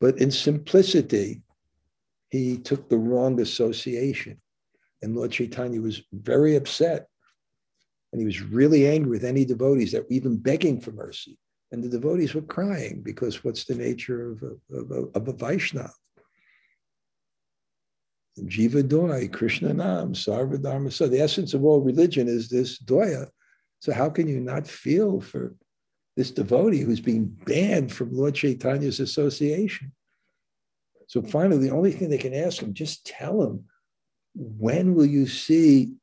[0.00, 1.42] But in simplicity,
[2.30, 4.40] he took the wrong association.
[5.02, 7.08] And Lord Chaitanya was very upset.
[8.12, 11.38] And he was really angry with any devotees that were even begging for mercy.
[11.70, 15.32] And the devotees were crying because what's the nature of a, of a, of a
[15.32, 15.92] Vaishnava?
[18.38, 20.90] Jiva Doi, Krishna Nam, Sarva Dharma.
[20.90, 23.28] So the essence of all religion is this Doya.
[23.80, 25.54] So how can you not feel for
[26.16, 29.92] this devotee who's being banned from Lord Chaitanya's association?
[31.06, 33.64] So finally, the only thing they can ask him, just tell him,
[34.34, 35.94] when will you see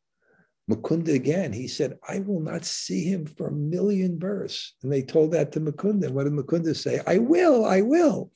[0.70, 1.54] Mukunda again?
[1.54, 4.74] He said, I will not see him for a million births.
[4.82, 6.10] And they told that to Mukunda.
[6.10, 7.02] What did Mukunda say?
[7.06, 8.32] I will, I will.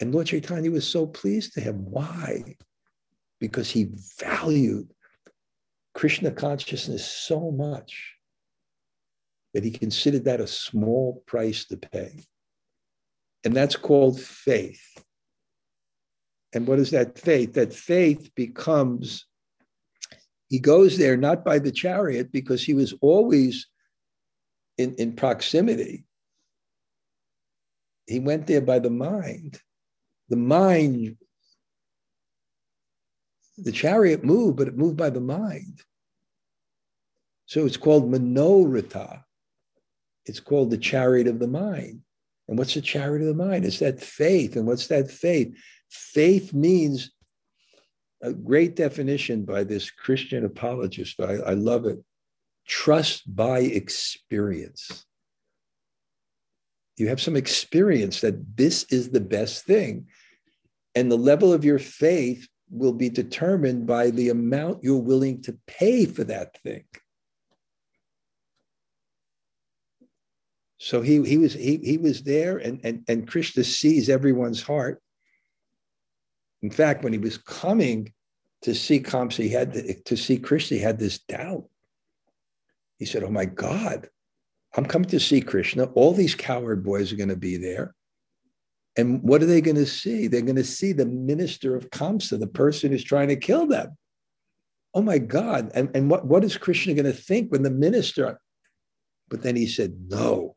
[0.00, 1.84] And Lord Chaitanya was so pleased to him.
[1.90, 2.56] Why?
[3.42, 3.88] because he
[4.20, 4.88] valued
[5.94, 8.14] Krishna consciousness so much
[9.52, 12.20] that he considered that a small price to pay.
[13.42, 14.80] And that's called faith.
[16.52, 17.54] And what is that faith?
[17.54, 19.26] That faith becomes,
[20.52, 23.68] he goes there not by the chariot because he was always
[24.76, 26.04] in, in proximity.
[28.06, 29.58] He went there by the mind.
[30.28, 31.16] The mind
[33.56, 35.80] the chariot moved, but it moved by the mind.
[37.46, 39.22] So it's called Manoratha.
[40.26, 42.02] It's called the chariot of the mind.
[42.46, 43.64] And what's the chariot of the mind?
[43.64, 44.56] It's that faith.
[44.56, 45.56] And what's that faith?
[45.88, 47.10] Faith means
[48.22, 51.20] a great definition by this Christian apologist.
[51.20, 51.98] I, I love it.
[52.66, 55.04] Trust by experience.
[56.96, 60.06] You have some experience that this is the best thing.
[60.94, 65.58] And the level of your faith will be determined by the amount you're willing to
[65.66, 66.84] pay for that thing.
[70.78, 75.01] So he, he was he, he was there and, and, and Krishna sees everyone's heart.
[76.62, 78.12] In fact, when he was coming
[78.62, 81.64] to see Kamsa, he had to, to see Krishna, he had this doubt.
[82.98, 84.08] He said, Oh my God,
[84.76, 85.84] I'm coming to see Krishna.
[85.94, 87.94] All these coward boys are going to be there.
[88.96, 90.26] And what are they going to see?
[90.28, 93.96] They're going to see the minister of Kamsa, the person who's trying to kill them.
[94.94, 95.70] Oh my God.
[95.74, 98.38] And, and what, what is Krishna going to think when the minister?
[99.28, 100.56] But then he said, No,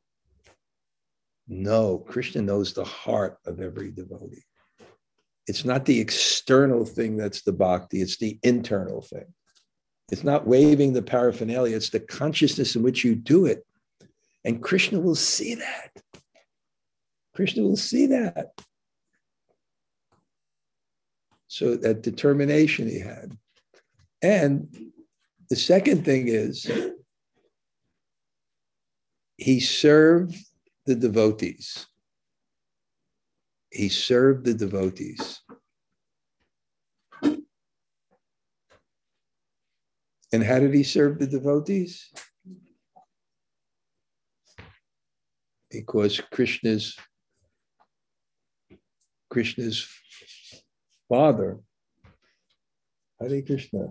[1.48, 2.00] no.
[2.00, 4.44] Krishna knows the heart of every devotee.
[5.48, 9.26] It's not the external thing that's the bhakti, it's the internal thing.
[10.12, 13.66] It's not waving the paraphernalia, it's the consciousness in which you do it.
[14.44, 15.92] And Krishna will see that.
[17.36, 18.52] Krishna will see that.
[21.48, 23.38] So that determination he had.
[24.22, 24.92] And
[25.50, 26.70] the second thing is
[29.38, 30.36] he served
[30.86, 31.88] the devotees.
[33.76, 35.42] He served the devotees.
[40.32, 42.10] And how did he serve the devotees?
[45.70, 46.96] Because Krishna's
[49.30, 49.86] Krishna's
[51.10, 51.60] father,
[53.20, 53.90] Hare Krishna,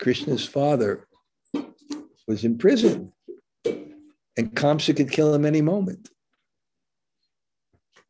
[0.00, 1.06] Krishna's father
[2.26, 3.12] was in prison
[3.64, 6.08] and Kamsa could kill him any moment.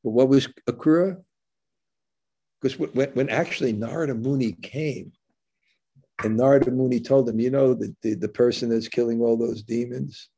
[0.04, 1.22] But what was Akrura?
[2.61, 5.12] Because when, when actually Narada Muni came
[6.24, 9.62] and Narada Muni told him, you know, the, the, the person that's killing all those
[9.62, 10.28] demons,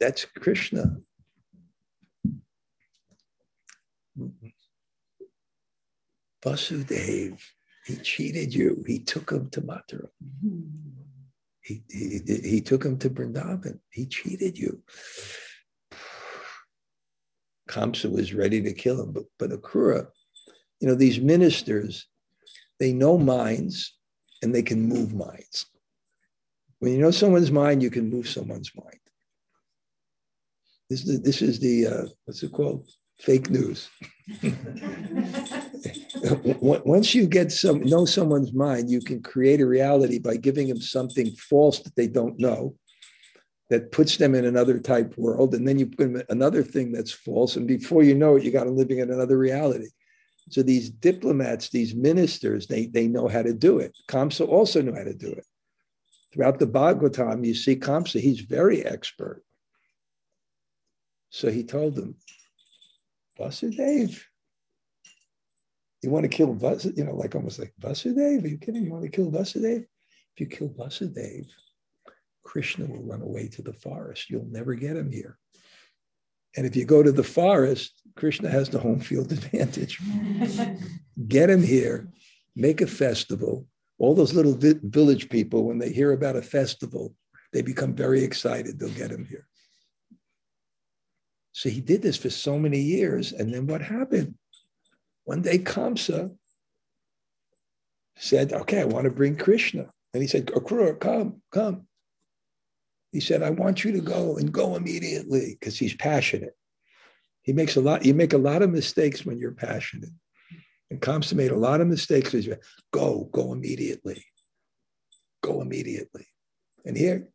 [0.00, 0.96] that's Krishna.
[6.44, 7.40] Vasudev,
[7.86, 8.84] he cheated you.
[8.86, 10.08] He took him to Mathura.
[10.42, 10.60] Hmm.
[11.62, 13.78] He, he, he took him to Vrindavan.
[13.90, 14.82] He cheated you.
[17.68, 20.06] Kamsa was ready to kill him, but, but Akrura,
[20.80, 22.06] you know, these ministers,
[22.78, 23.94] they know minds
[24.42, 25.66] and they can move minds.
[26.80, 28.98] When you know someone's mind, you can move someone's mind.
[30.90, 32.86] This is the, this is the uh, what's it called?
[33.20, 33.88] Fake news.
[36.60, 40.80] Once you get some know someone's mind, you can create a reality by giving them
[40.80, 42.74] something false that they don't know,
[43.70, 47.56] that puts them in another type world, and then you put another thing that's false,
[47.56, 49.88] and before you know it, you got them living in another reality.
[50.50, 53.96] So these diplomats, these ministers, they they know how to do it.
[54.08, 55.44] Kamsa also knew how to do it.
[56.32, 59.42] Throughout the Bhagavatam, you see Kamsa; he's very expert.
[61.30, 62.16] So he told them,
[63.40, 64.22] Vasudev,
[66.02, 68.44] You want to kill Vas, you know, like almost like Vasudev?
[68.44, 68.84] Are you kidding?
[68.84, 69.80] You want to kill Vasudev?
[69.80, 71.46] If you kill Vasudev,
[72.44, 74.30] Krishna will run away to the forest.
[74.30, 75.38] You'll never get him here.
[76.56, 79.98] And if you go to the forest, Krishna has the home field advantage.
[81.26, 82.08] get him here,
[82.54, 83.66] make a festival.
[83.98, 87.14] All those little vi- village people, when they hear about a festival,
[87.52, 88.78] they become very excited.
[88.78, 89.46] They'll get him here.
[91.52, 93.32] So he did this for so many years.
[93.32, 94.34] And then what happened?
[95.24, 96.36] One day, Kamsa
[98.16, 99.86] said, Okay, I want to bring Krishna.
[100.12, 101.86] And he said, Akrura, come, come.
[103.14, 106.56] He said, I want you to go and go immediately because he's passionate.
[107.42, 110.10] He makes a lot, you make a lot of mistakes when you're passionate.
[110.90, 112.32] And Kamsa made a lot of mistakes.
[112.32, 112.58] He said,
[112.92, 114.24] Go, go immediately.
[115.44, 116.26] Go immediately.
[116.84, 117.28] And here,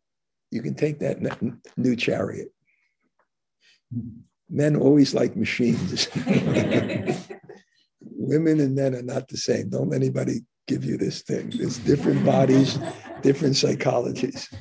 [0.52, 1.22] you can take that
[1.78, 2.50] new chariot.
[4.50, 6.10] Men always like machines.
[8.02, 9.70] Women and men are not the same.
[9.70, 11.54] Don't let anybody give you this thing.
[11.56, 12.78] There's different bodies,
[13.22, 14.54] different psychologies.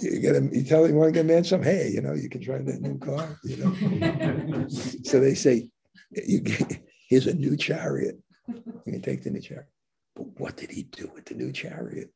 [0.00, 2.00] You get a, you tell him you want to get a man some, hey, you
[2.00, 4.68] know, you can drive that new car, you know.
[5.04, 5.68] so they say,
[6.10, 8.18] you get, here's a new chariot.
[8.48, 9.68] You can take the new chariot.
[10.14, 12.10] But what did he do with the new chariot?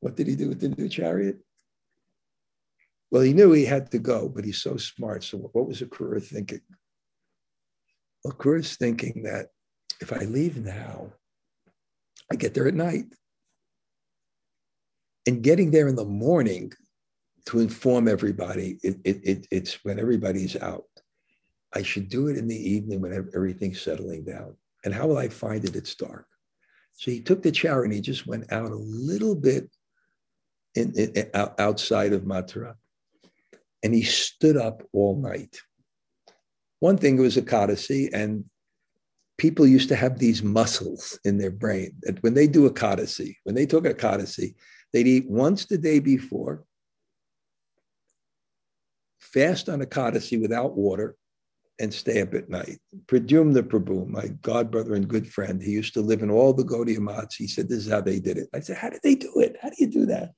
[0.00, 1.38] What did he do with the new chariot?
[3.10, 5.24] Well, he knew he had to go, but he's so smart.
[5.24, 6.60] So what was Akrura thinking?
[8.22, 9.46] Well, Akrura's thinking that
[10.00, 11.12] if I leave now,
[12.30, 13.06] I get there at night.
[15.28, 16.72] And getting there in the morning
[17.44, 20.86] to inform everybody, it, it, it, it's when everybody's out.
[21.74, 24.56] I should do it in the evening when everything's settling down.
[24.86, 25.76] And how will I find it?
[25.76, 26.26] It's dark.
[26.94, 29.70] So he took the chariot and he just went out a little bit
[30.74, 32.76] in, in, outside of Mathura
[33.82, 35.60] and he stood up all night.
[36.80, 38.46] One thing was Ekadasi, and
[39.36, 43.54] people used to have these muscles in their brain that when they do Ekadasi, when
[43.54, 44.54] they took Ekadasi,
[44.92, 46.64] they'd eat once the day before,
[49.18, 51.16] fast on a Ekadasi without water,
[51.80, 52.78] and stay up at night.
[53.06, 56.64] Pradyumna Prabhu, my god brother and good friend, he used to live in all the
[56.64, 57.36] Gaudiya Maths.
[57.36, 58.48] He said, This is how they did it.
[58.52, 59.56] I said, How did they do it?
[59.62, 60.34] How do you do that?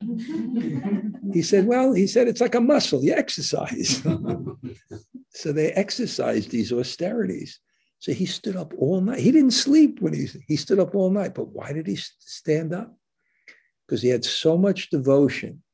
[1.33, 4.03] he said, Well, he said, it's like a muscle, you exercise.
[5.31, 7.59] so they exercised these austerities.
[8.01, 9.21] So he stood up all night.
[9.21, 11.35] He didn't sleep when he, he stood up all night.
[11.35, 12.95] But why did he stand up?
[13.91, 15.65] Because he had so much devotion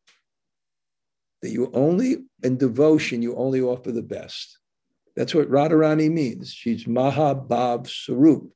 [1.42, 4.58] that you only, in devotion, you only offer the best.
[5.14, 6.50] That's what Radharani means.
[6.50, 8.48] She's Mahabhav Sarup.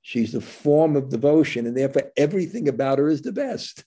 [0.00, 3.84] She's the form of devotion, and therefore everything about her is the best.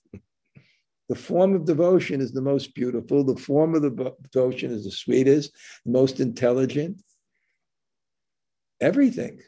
[1.10, 3.22] the form of devotion is the most beautiful.
[3.22, 7.02] The form of the devotion is the sweetest, most intelligent.
[8.80, 9.42] Everything.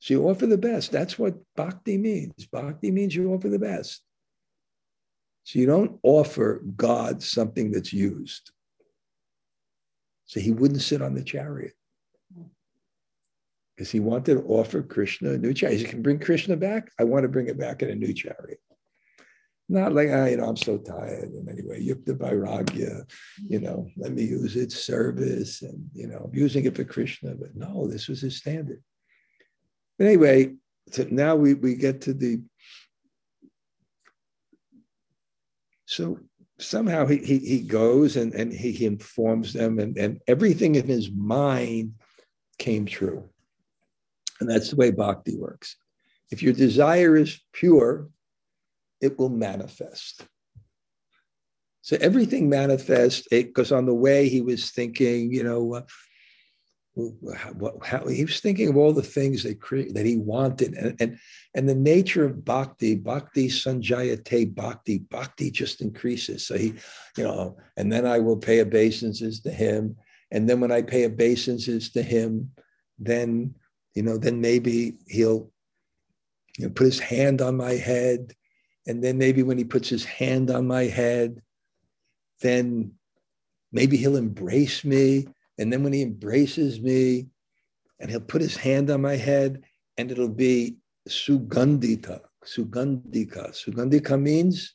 [0.00, 0.90] So you offer the best.
[0.90, 2.48] That's what bhakti means.
[2.50, 4.02] Bhakti means you offer the best.
[5.48, 8.50] So you don't offer God something that's used.
[10.26, 11.72] So he wouldn't sit on the chariot
[13.74, 15.78] because he wanted to offer Krishna a new chariot.
[15.78, 16.90] He can bring Krishna back.
[17.00, 18.60] I want to bring it back in a new chariot.
[19.70, 21.30] Not like, oh, you know, I'm so tired.
[21.30, 25.62] And anyway, yukta vairagya, you know, let me use its service.
[25.62, 27.34] And, you know, I'm using it for Krishna.
[27.34, 28.82] But no, this was his standard.
[29.96, 30.56] But anyway,
[30.90, 32.42] so now we, we get to the.
[35.88, 36.18] So
[36.58, 40.86] somehow he, he, he goes and, and he, he informs them and, and everything in
[40.86, 41.94] his mind
[42.58, 43.26] came true.
[44.38, 45.76] And that's the way bhakti works.
[46.30, 48.10] If your desire is pure,
[49.00, 50.26] it will manifest.
[51.80, 55.82] So everything manifests because on the way he was thinking, you know, uh,
[57.36, 57.52] how,
[57.84, 59.60] how, he was thinking of all the things that
[59.94, 61.18] that he wanted, and, and
[61.54, 66.46] and the nature of bhakti, bhakti sanjayate bhakti, bhakti just increases.
[66.46, 66.74] So he,
[67.16, 69.96] you know, and then I will pay obeisances to him,
[70.30, 72.50] and then when I pay obeisances to him,
[72.98, 73.54] then
[73.94, 75.50] you know, then maybe he'll
[76.58, 78.34] you know, put his hand on my head,
[78.86, 81.42] and then maybe when he puts his hand on my head,
[82.40, 82.92] then
[83.72, 85.26] maybe he'll embrace me
[85.58, 87.26] and then when he embraces me
[88.00, 89.62] and he'll put his hand on my head
[89.96, 90.76] and it'll be
[91.08, 93.50] sugandhika, sugandhika.
[93.50, 94.74] Sugandhika means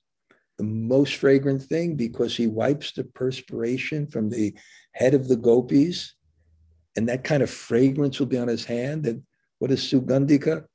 [0.57, 4.53] the most fragrant thing because he wipes the perspiration from the
[4.91, 6.15] head of the gopis
[6.95, 9.07] and that kind of fragrance will be on his hand.
[9.07, 9.23] And
[9.59, 10.65] what is sugandhika?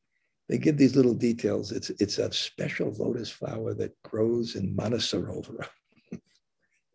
[0.49, 1.71] They give these little details.
[1.73, 5.69] It's, it's a special lotus flower that grows in Manasarovara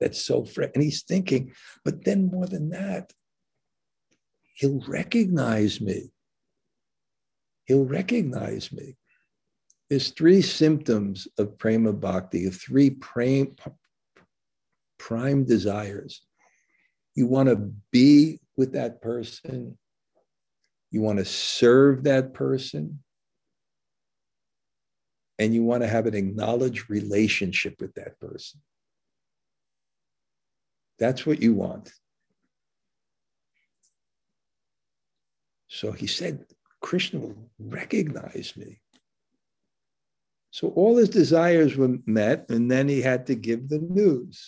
[0.03, 0.69] that's so fresh.
[0.75, 1.53] And he's thinking,
[1.85, 3.13] but then more than that,
[4.55, 6.11] he'll recognize me.
[7.65, 8.95] he'll recognize me.
[9.89, 13.55] There's three symptoms of prema bhakti, of three prime,
[14.97, 16.21] prime desires.
[17.15, 19.77] You want to be with that person,
[20.91, 23.03] you want to serve that person,
[25.39, 28.61] and you want to have an acknowledged relationship with that person.
[30.99, 31.91] That's what you want.
[35.67, 36.45] So he said,
[36.81, 38.79] Krishna will recognize me.
[40.51, 44.47] So all his desires were met, and then he had to give the news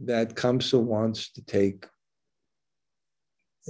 [0.00, 1.86] that Kamsa wants to take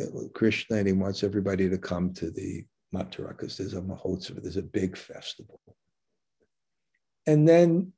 [0.00, 2.64] uh, Krishna and he wants everybody to come to the
[2.94, 5.60] Mathura there's a Mahotsava, there's a big festival.
[7.26, 7.92] And then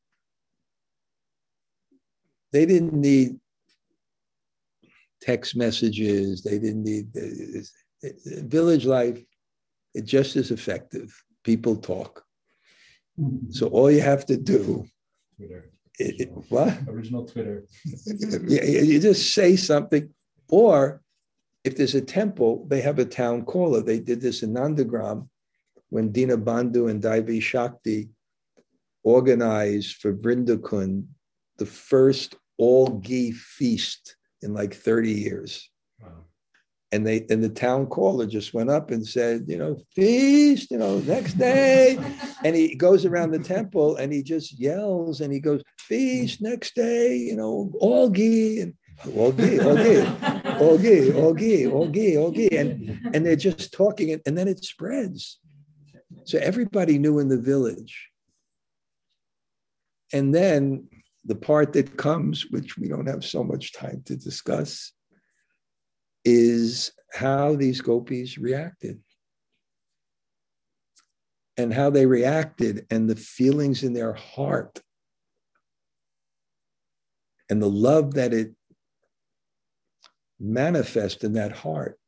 [2.52, 3.38] they didn't need
[5.20, 7.08] text messages, they didn't need
[8.24, 9.22] village life,
[9.94, 11.12] it's just as effective.
[11.44, 12.24] People talk.
[13.18, 13.50] Mm-hmm.
[13.50, 14.86] So all you have to do.
[15.36, 15.70] Twitter.
[15.98, 16.78] It, it, what?
[16.88, 17.64] Original Twitter.
[18.46, 20.08] yeah, you just say something,
[20.48, 21.02] or
[21.64, 23.82] if there's a temple, they have a town caller.
[23.82, 25.28] They did this in Nandagram
[25.90, 28.08] when Dina Bandhu and Daivi Shakti
[29.02, 31.04] organized for Vrindakund
[31.58, 35.70] the first all ghee feast in like 30 years.
[36.00, 36.26] Wow.
[36.92, 40.76] And they and the town caller just went up and said, you know, feast, you
[40.76, 41.98] know, next day.
[42.44, 46.74] and he goes around the temple and he just yells and he goes, feast next
[46.74, 48.60] day, you know, all ghee.
[48.60, 48.74] And
[49.06, 50.04] Ogi, Ogi,
[50.58, 52.60] Ogi, Ogi, Ogi, Ogi.
[52.60, 55.38] And, and they're just talking, and, and then it spreads.
[56.24, 58.10] So everybody knew in the village.
[60.12, 60.88] And then
[61.24, 64.92] the part that comes, which we don't have so much time to discuss,
[66.24, 69.00] is how these gopis reacted.
[71.56, 74.80] And how they reacted and the feelings in their heart
[77.50, 78.54] and the love that it
[80.38, 81.98] manifests in that heart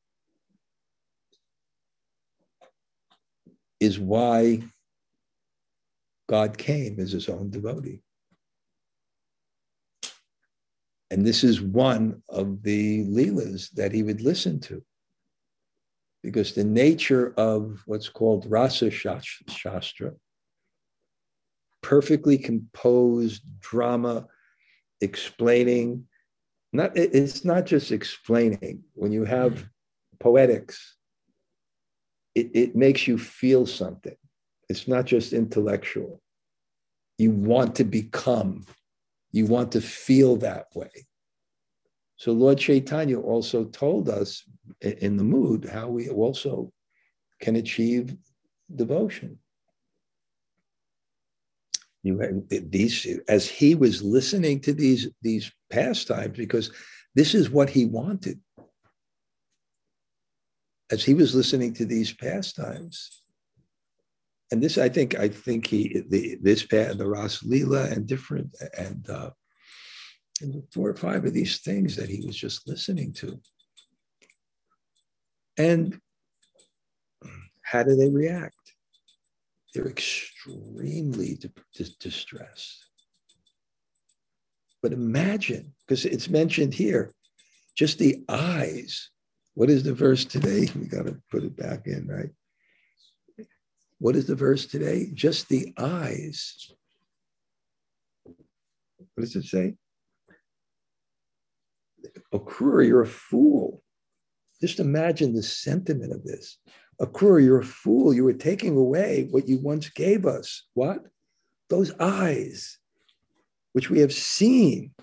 [3.81, 4.63] is why
[6.29, 8.01] God came as his own devotee.
[11.13, 14.83] And this is one of the Leelas that he would listen to.
[16.23, 20.13] Because the nature of what's called Rasa Shastra,
[21.83, 24.27] perfectly composed drama
[25.03, 26.07] explaining
[26.73, 28.83] not it's not just explaining.
[28.95, 29.69] When you have
[30.19, 30.97] poetics
[32.35, 34.17] it, it makes you feel something.
[34.71, 36.23] It's not just intellectual.
[37.19, 38.65] You want to become
[39.33, 41.07] you want to feel that way.
[42.17, 44.45] So lord chaitanya also told us
[44.81, 46.73] in the mood how we also
[47.41, 48.15] can achieve
[48.75, 49.39] devotion.
[52.05, 56.73] You these as he was listening to these these pastimes because
[57.15, 58.41] this is what he wanted.
[60.91, 63.22] As he was listening to these pastimes
[64.53, 69.11] and this i think i think he the this the ras lila and different and
[69.11, 69.31] uh
[70.41, 73.41] and four or five of these things that he was just listening to
[75.59, 75.99] and
[77.63, 78.55] how do they react
[79.73, 81.39] they're extremely
[81.99, 82.87] distressed.
[84.83, 87.13] But imagine, because it's mentioned here,
[87.77, 89.11] just the eyes.
[89.55, 90.69] What is the verse today?
[90.75, 92.31] We got to put it back in, right?
[94.03, 95.11] What is the verse today?
[95.15, 96.73] Just the eyes.
[98.25, 99.77] What does it say?
[102.35, 103.81] Akrura, you're a fool.
[104.61, 106.59] Just imagine the sentiment of this.
[107.01, 108.13] Akrura, you're a fool.
[108.13, 110.65] You were taking away what you once gave us.
[110.75, 111.05] What?
[111.71, 112.79] Those eyes,
[113.73, 114.95] which we have seen.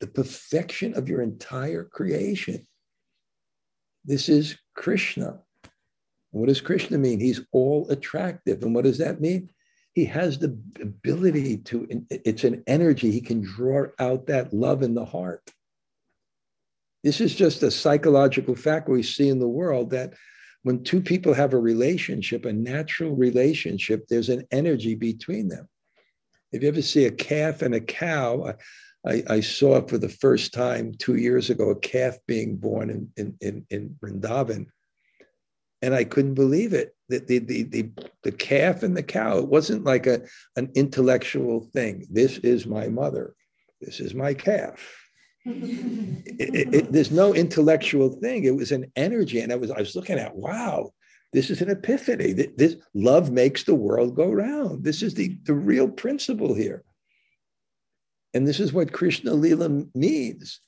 [0.00, 2.66] The perfection of your entire creation.
[4.04, 5.38] This is Krishna.
[6.30, 7.20] What does Krishna mean?
[7.20, 8.62] He's all attractive.
[8.62, 9.50] And what does that mean?
[9.94, 13.10] He has the ability to, it's an energy.
[13.10, 15.50] He can draw out that love in the heart.
[17.02, 20.14] This is just a psychological fact we see in the world that
[20.62, 25.68] when two people have a relationship, a natural relationship, there's an energy between them.
[26.52, 28.54] If you ever see a calf and a cow,
[29.06, 33.10] I, I saw for the first time two years ago a calf being born in,
[33.16, 34.66] in, in, in Vrindavan.
[35.82, 36.94] And I couldn't believe it.
[37.08, 37.90] The, the, the, the,
[38.22, 40.22] the calf and the cow, it wasn't like a,
[40.56, 42.06] an intellectual thing.
[42.10, 43.34] This is my mother.
[43.80, 44.96] This is my calf
[45.46, 48.44] It- it- it- there's no intellectual thing.
[48.44, 49.40] It was an energy.
[49.40, 50.92] And I was, I was looking at, wow,
[51.32, 52.34] this is an epiphany.
[52.34, 54.84] Th- This love makes the world go round.
[54.84, 56.84] This is the, the real principle here.
[58.34, 60.60] And this is what Krishna Lila means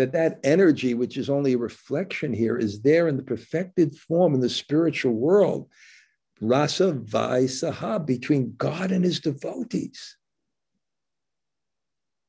[0.00, 4.34] that that energy, which is only a reflection here, is there in the perfected form
[4.34, 5.68] in the spiritual world.
[6.40, 10.16] Rasa Vai Sahab, between God and his devotees.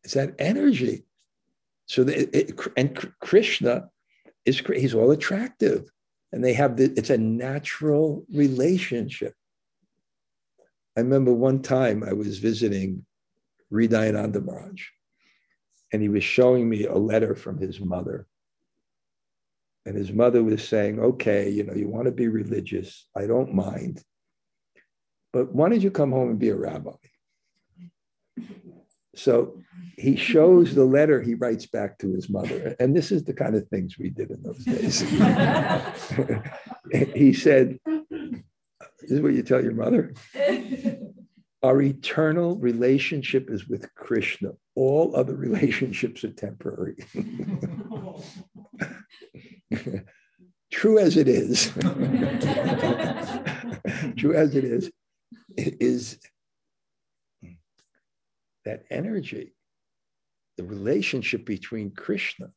[0.04, 1.06] It's that energy.
[1.86, 3.90] So the, it, and Krishna
[4.46, 5.90] is he's all attractive,
[6.34, 9.34] and they have the, it's a natural relationship.
[10.98, 13.06] I remember one time I was visiting
[13.72, 14.84] Hridayananda Maharaj,
[15.92, 18.28] and he was showing me a letter from his mother.
[19.86, 23.08] And his mother was saying, okay, you know, you want to be religious.
[23.16, 24.04] I don't mind.
[25.34, 26.92] But why don't you come home and be a rabbi?
[29.16, 29.60] So
[29.98, 32.76] he shows the letter he writes back to his mother.
[32.80, 35.02] And this is the kind of things we did in those days.
[37.16, 40.14] he said, This is what you tell your mother.
[41.64, 44.52] Our eternal relationship is with Krishna.
[44.76, 46.96] All other relationships are temporary.
[50.72, 51.72] True as it is.
[54.18, 54.90] True as it is,
[55.58, 56.18] it is
[58.66, 59.54] that energy,
[60.58, 62.48] the relationship between Krishna,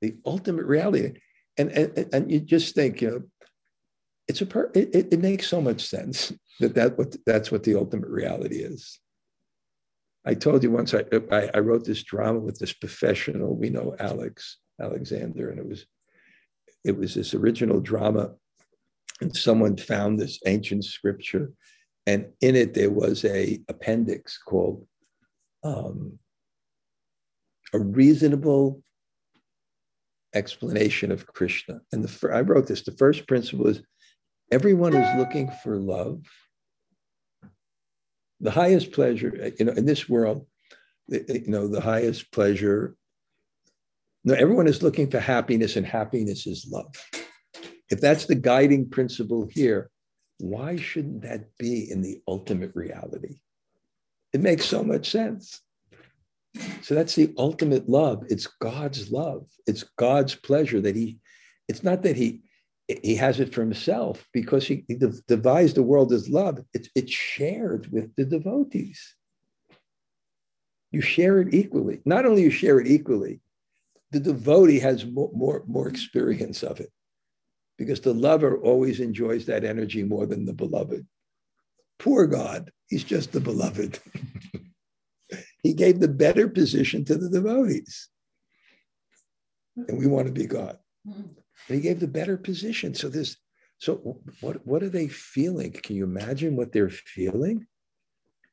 [0.00, 1.12] the ultimate reality.
[1.58, 3.22] And, and, and you just think, you know,
[4.30, 7.74] it's a per, it, it, makes so much sense that, that what, that's what the
[7.74, 9.00] ultimate reality is.
[10.24, 11.02] I told you once I,
[11.32, 15.84] I, I wrote this drama with this professional, we know Alex Alexander, and it was
[16.84, 18.30] it was this original drama,
[19.20, 21.50] and someone found this ancient scripture,
[22.06, 24.86] and in it there was a appendix called
[25.64, 26.18] um,
[27.72, 28.80] a reasonable
[30.34, 31.80] explanation of Krishna.
[31.92, 32.82] And the I wrote this.
[32.82, 33.82] The first principle is
[34.50, 36.24] everyone is looking for love.
[38.40, 40.46] The highest pleasure, uh, you know, in this world,
[41.12, 42.96] uh, uh, you know, the highest pleasure.
[44.24, 46.94] No, everyone is looking for happiness, and happiness is love.
[47.90, 49.90] If that's the guiding principle here,
[50.38, 53.40] why shouldn't that be in the ultimate reality?
[54.32, 55.60] It makes so much sense.
[56.82, 58.24] So that's the ultimate love.
[58.28, 59.46] It's God's love.
[59.66, 61.18] It's God's pleasure that he,
[61.68, 62.42] it's not that he,
[63.02, 66.60] he has it for himself because he, he devised the world as love.
[66.72, 69.14] It's, it's shared with the devotees.
[70.90, 72.00] You share it equally.
[72.04, 73.40] Not only you share it equally,
[74.10, 76.90] the devotee has more, more, more experience of it
[77.78, 81.06] because the lover always enjoys that energy more than the beloved.
[81.98, 83.98] Poor God, he's just the beloved.
[85.62, 88.08] he gave the better position to the devotees.
[89.76, 90.78] And we want to be God.
[91.06, 91.39] Mm-hmm.
[91.68, 92.94] And he gave the better position.
[92.94, 93.36] So this,
[93.78, 95.72] so what, what are they feeling?
[95.72, 97.66] Can you imagine what they're feeling?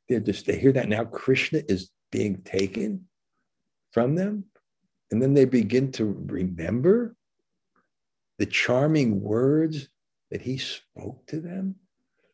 [0.07, 3.07] They're just, they hear that now Krishna is being taken
[3.91, 4.45] from them.
[5.11, 7.15] And then they begin to remember
[8.37, 9.87] the charming words
[10.31, 11.75] that he spoke to them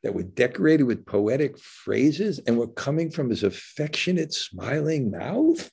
[0.04, 5.72] that were decorated with poetic phrases and were coming from his affectionate, smiling mouth.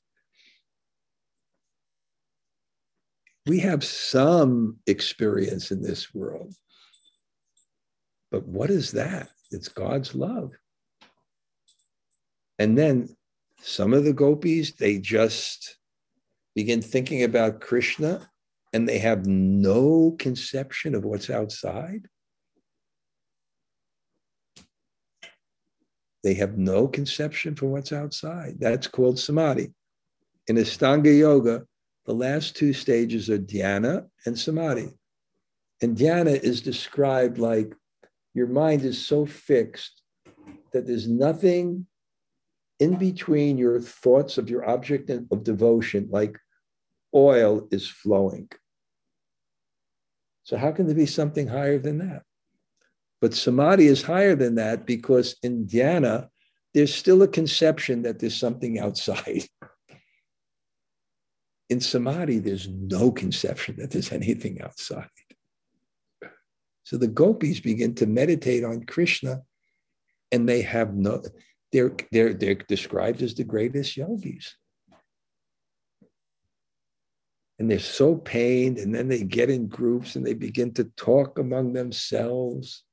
[3.46, 6.54] We have some experience in this world.
[8.30, 9.28] But what is that?
[9.50, 10.52] It's God's love.
[12.58, 13.08] And then
[13.62, 15.76] some of the gopis, they just
[16.54, 18.30] begin thinking about Krishna
[18.72, 22.06] and they have no conception of what's outside.
[26.22, 28.56] They have no conception for what's outside.
[28.60, 29.72] That's called samadhi.
[30.46, 31.64] In Astanga Yoga,
[32.06, 34.90] the last two stages are dhyana and samadhi.
[35.82, 37.74] And dhyana is described like
[38.34, 40.02] your mind is so fixed
[40.72, 41.86] that there's nothing
[42.78, 46.38] in between your thoughts of your object of devotion, like
[47.14, 48.48] oil is flowing.
[50.44, 52.22] So, how can there be something higher than that?
[53.20, 56.28] But samadhi is higher than that because in dhyana,
[56.72, 59.44] there's still a conception that there's something outside.
[61.70, 65.08] In samadhi, there's no conception that there's anything outside.
[66.82, 69.42] So the gopis begin to meditate on Krishna
[70.32, 71.22] and they have no,
[71.70, 74.56] they're, they're, they're described as the greatest yogis.
[77.60, 81.38] And they're so pained, and then they get in groups and they begin to talk
[81.38, 82.84] among themselves.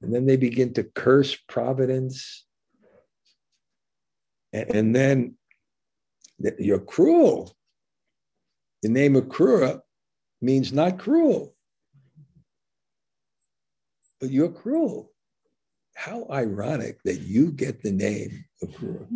[0.00, 2.46] And then they begin to curse providence.
[4.52, 5.34] And, and then
[6.58, 7.54] you're cruel.
[8.82, 9.80] The name Akrura
[10.40, 11.54] means not cruel.
[14.20, 15.12] But you're cruel.
[15.96, 19.06] How ironic that you get the name Akrura.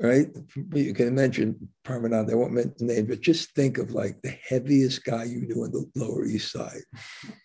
[0.00, 0.28] right?
[0.74, 4.36] You can imagine Parmanand, I won't mention the name, but just think of like the
[4.48, 6.82] heaviest guy you knew on the Lower East Side,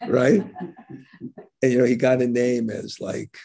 [0.07, 0.43] right?
[1.61, 3.37] and you know, he got a name as like,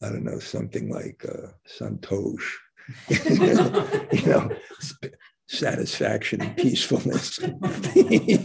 [0.00, 2.46] I don't know, something like uh, Santosh,
[3.08, 4.50] you know,
[5.48, 7.38] satisfaction and peacefulness.
[7.94, 8.44] you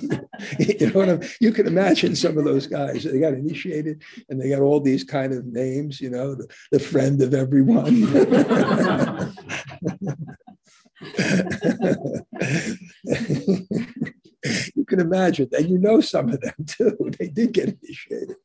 [0.80, 4.50] know what I'm, you can imagine some of those guys, they got initiated and they
[4.50, 8.04] got all these kind of names, you know, the, the friend of everyone.
[14.76, 17.12] you can imagine, and you know some of them too.
[17.18, 18.36] They did get initiated.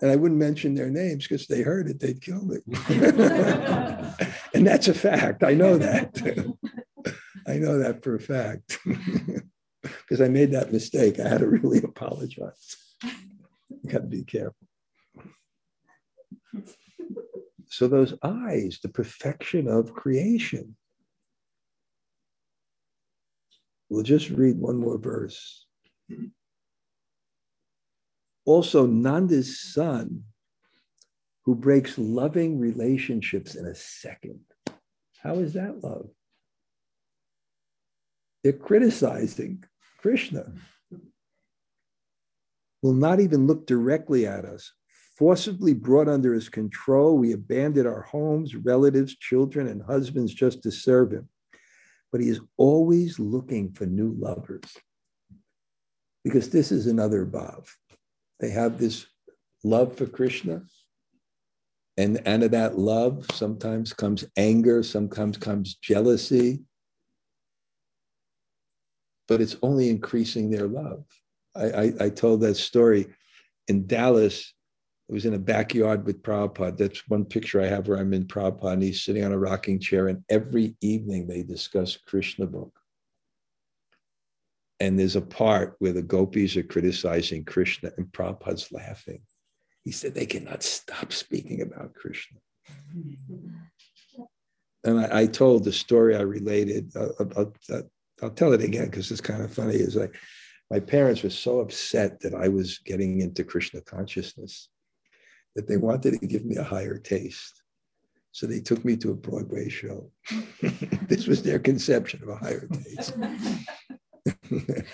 [0.00, 2.58] And I wouldn't mention their names because they heard it, they'd kill me.
[4.54, 5.44] and that's a fact.
[5.44, 6.20] I know that.
[7.46, 8.78] I know that for a fact
[9.82, 11.18] because I made that mistake.
[11.18, 12.76] I had to really apologize.
[13.86, 14.66] Got to be careful.
[17.68, 20.76] So, those eyes, the perfection of creation.
[23.92, 25.66] We'll just read one more verse.
[26.10, 26.28] Mm-hmm.
[28.46, 30.22] Also, Nanda's son,
[31.44, 34.40] who breaks loving relationships in a second.
[35.22, 36.08] How is that love?
[38.42, 39.62] They're criticizing
[39.98, 40.54] Krishna.
[42.80, 44.72] Will not even look directly at us.
[45.18, 50.70] Forcibly brought under his control, we abandoned our homes, relatives, children, and husbands just to
[50.70, 51.28] serve him.
[52.12, 54.76] But he is always looking for new lovers.
[56.22, 57.66] Because this is another bhav.
[58.38, 59.06] They have this
[59.64, 60.62] love for Krishna.
[61.96, 66.60] And out of that love, sometimes comes anger, sometimes comes jealousy,
[69.28, 71.04] but it's only increasing their love.
[71.54, 73.08] I, I, I told that story
[73.68, 74.52] in Dallas.
[75.12, 76.78] It was in a backyard with Prabhupada.
[76.78, 79.78] That's one picture I have where I'm in Prabhupada and he's sitting on a rocking
[79.78, 80.08] chair.
[80.08, 82.72] And every evening they discuss Krishna book.
[84.80, 89.20] And there's a part where the gopis are criticizing Krishna and Prabhupada's laughing.
[89.84, 92.38] He said they cannot stop speaking about Krishna.
[94.82, 96.90] And I, I told the story I related.
[96.96, 97.82] Uh, uh, uh,
[98.22, 99.74] I'll tell it again because it's kind of funny.
[99.74, 100.16] Is like
[100.70, 104.70] my parents were so upset that I was getting into Krishna consciousness
[105.54, 107.62] that they wanted to give me a higher taste.
[108.32, 110.10] So they took me to a Broadway show.
[111.08, 113.14] this was their conception of a higher taste.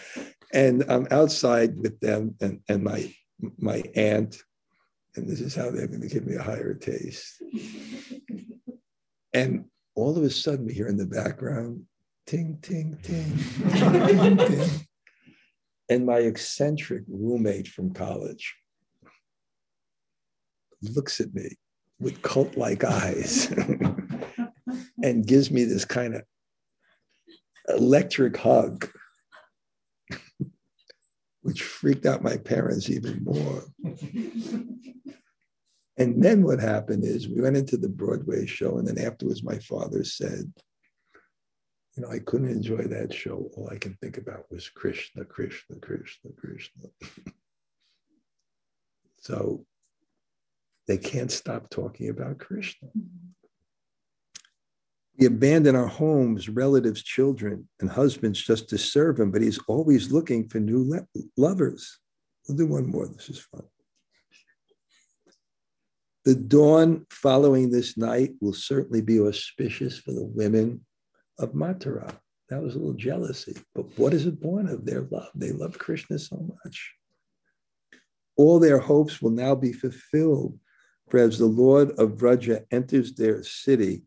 [0.52, 3.14] and I'm outside with them and, and my
[3.58, 4.42] my aunt,
[5.14, 7.40] and this is how they're going to give me a higher taste.
[9.32, 11.84] And all of a sudden, we hear in the background
[12.26, 13.38] ting, ting, ting,
[13.72, 14.70] ting, ting.
[15.88, 18.54] And my eccentric roommate from college
[20.82, 21.50] looks at me
[22.00, 23.50] with cult like eyes
[25.02, 26.22] and gives me this kind of
[27.68, 28.88] electric hug,
[31.42, 33.64] which freaked out my parents even more.
[35.98, 39.58] And then what happened is we went into the Broadway show, and then afterwards, my
[39.58, 40.50] father said,
[41.96, 43.50] you know, I couldn't enjoy that show.
[43.56, 46.84] All I can think about was Krishna, Krishna, Krishna, Krishna.
[49.20, 49.66] so
[50.88, 52.88] they can't stop talking about Krishna.
[52.88, 53.28] Mm-hmm.
[55.18, 60.12] We abandon our homes, relatives, children, and husbands just to serve him, but he's always
[60.12, 61.98] looking for new le- lovers.
[62.46, 63.08] We'll do one more.
[63.08, 63.64] This is fun.
[66.24, 70.84] The dawn following this night will certainly be auspicious for the women
[71.38, 72.14] of Mathura.
[72.48, 73.56] That was a little jealousy.
[73.74, 74.84] But what is it born of?
[74.86, 75.30] Their love.
[75.34, 76.94] They love Krishna so much.
[78.36, 80.58] All their hopes will now be fulfilled.
[81.10, 84.02] For as the Lord of Vraja enters their city,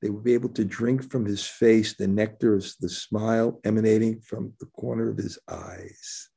[0.00, 4.20] they will be able to drink from his face the nectar of the smile emanating
[4.20, 6.28] from the corner of his eyes.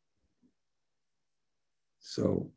[2.00, 2.52] So,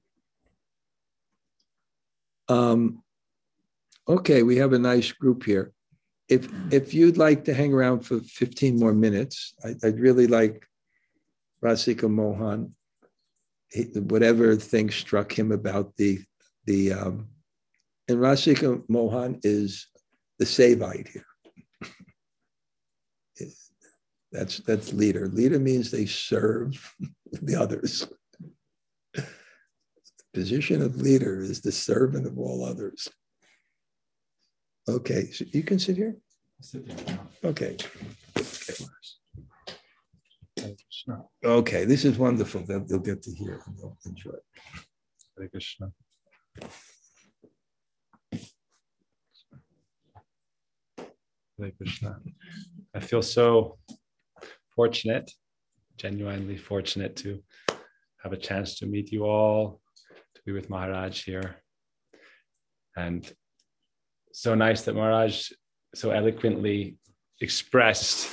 [2.48, 3.02] um,
[4.06, 5.72] okay, we have a nice group here
[6.28, 10.66] if if you'd like to hang around for 15 more minutes, I, would really like
[11.64, 12.74] Rasika Mohan,
[13.70, 16.20] he, whatever thing struck him about the
[16.66, 17.28] the um,
[18.08, 19.86] and Rasika Mohan is
[20.38, 21.24] the Sevite here.
[24.32, 25.28] that's that's leader.
[25.28, 26.94] Leader means they serve
[27.42, 28.08] the others.
[29.14, 29.24] The
[30.32, 33.08] position of leader is the servant of all others.
[34.88, 36.16] Okay, so you can sit here.
[37.44, 37.76] Okay.
[41.44, 42.62] Okay, this is wonderful.
[42.62, 44.32] They'll, they'll get to hear and they'll enjoy.
[44.32, 44.42] it.
[51.60, 53.78] I feel so
[54.74, 55.30] fortunate,
[55.96, 57.42] genuinely fortunate to
[58.22, 59.80] have a chance to meet you all,
[60.34, 61.56] to be with Maharaj here.
[62.96, 63.30] And
[64.32, 65.50] so nice that Maharaj
[65.94, 66.98] so eloquently
[67.40, 68.28] expressed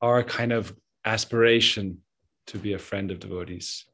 [0.00, 1.98] our kind of aspiration
[2.46, 3.84] to be a friend of devotees.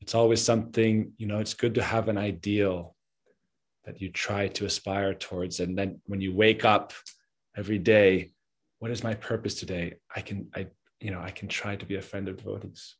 [0.00, 2.94] It's always something, you know, it's good to have an ideal
[3.88, 5.60] that you try to aspire towards.
[5.60, 6.92] And then when you wake up
[7.56, 8.32] every day,
[8.80, 9.94] what is my purpose today?
[10.14, 10.66] I can, I,
[11.00, 12.96] you know, I can try to be a friend of devotees.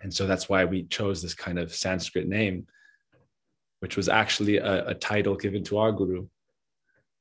[0.00, 2.68] And so that's why we chose this kind of Sanskrit name,
[3.80, 6.28] which was actually a, a title given to our guru,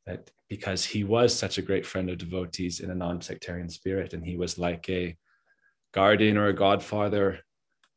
[0.05, 4.23] that because he was such a great friend of devotees in a non-sectarian spirit, and
[4.23, 5.17] he was like a
[5.91, 7.39] guardian or a godfather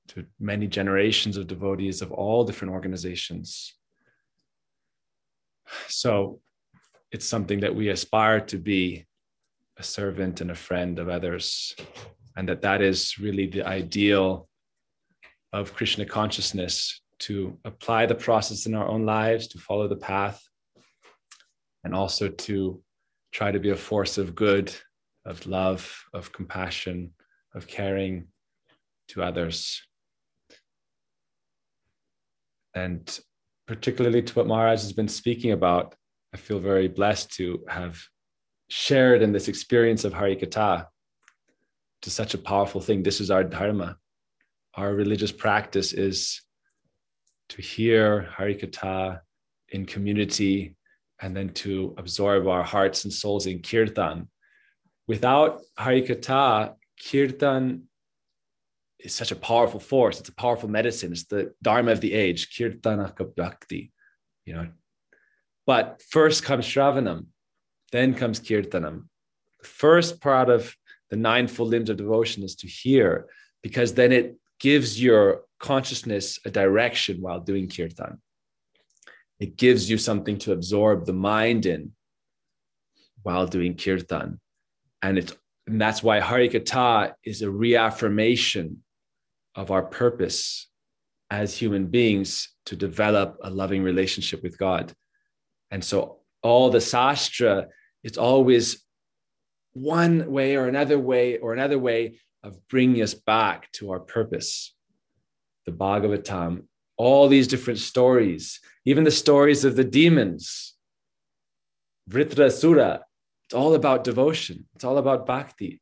[0.09, 3.75] to many generations of devotees of all different organizations.
[5.89, 6.41] So
[7.13, 9.07] it's something that we aspire to be
[9.79, 11.75] a servant and a friend of others,
[12.37, 14.49] and that that is really the ideal
[15.53, 20.43] of Krishna consciousness to apply the process in our own lives, to follow the path,
[21.85, 22.83] and also to
[23.33, 24.73] try to be a force of good,
[25.25, 27.13] of love, of compassion,
[27.55, 28.29] of caring
[29.09, 29.83] to others.
[32.75, 33.19] And
[33.69, 35.95] particularly to what Maharaj has been speaking about,
[36.33, 38.03] I feel very blessed to have
[38.69, 40.87] shared in this experience of Harikatha
[42.03, 43.03] to such a powerful thing.
[43.03, 43.99] This is our dharma.
[44.75, 46.41] Our religious practice is
[47.51, 49.21] to hear Harikatha
[49.69, 50.75] in community
[51.21, 54.29] and then to absorb our hearts and souls in kirtan.
[55.07, 57.88] Without Harikatha, kirtan
[58.99, 60.19] is such a powerful force.
[60.19, 61.13] It's a powerful medicine.
[61.13, 63.93] It's the dharma of the age, kirtanaka bhakti,
[64.45, 64.69] you know.
[65.67, 67.27] But first comes shravanam,
[67.93, 69.05] then comes kirtanam.
[69.61, 70.75] The first part of
[71.11, 73.27] the ninefold limbs of devotion is to hear,
[73.63, 78.21] because then it gives your consciousness a direction while doing kirtan.
[79.39, 81.93] It gives you something to absorb the mind in
[83.23, 84.41] while doing kirtan.
[85.03, 85.35] And it's
[85.69, 88.83] and that's why Harikatha is a reaffirmation
[89.59, 90.69] of our purpose
[91.31, 94.95] as human beings to develop a loving relationship with God.
[95.73, 97.67] And so all the sastra,
[98.05, 98.85] it's always
[99.73, 104.75] one way or another way or another way of bringing us back to our purpose.
[105.67, 106.63] The Bhagavatam,
[106.97, 110.77] all these different stories, even the stories of the demons,
[112.09, 113.01] Vritrasura,
[113.47, 114.69] it's all about devotion.
[114.77, 115.81] It's all about bhakti.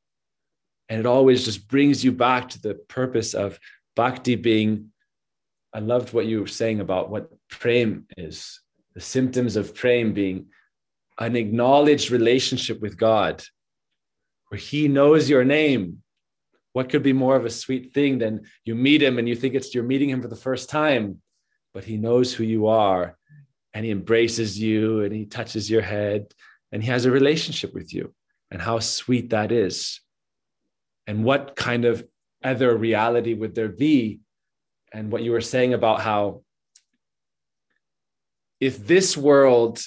[0.88, 3.58] And it always just brings you back to the purpose of
[3.94, 4.90] bhakti being.
[5.74, 8.60] I loved what you were saying about what prem is
[8.94, 10.46] the symptoms of prem being
[11.18, 13.42] an acknowledged relationship with God,
[14.48, 16.02] where He knows your name.
[16.72, 19.54] What could be more of a sweet thing than you meet Him and you think
[19.54, 21.20] it's you're meeting Him for the first time,
[21.74, 23.18] but He knows who you are
[23.74, 26.32] and He embraces you and He touches your head
[26.72, 28.14] and he has a relationship with you
[28.50, 30.00] and how sweet that is
[31.06, 32.06] and what kind of
[32.42, 34.20] other reality would there be
[34.92, 36.42] and what you were saying about how
[38.60, 39.80] if this world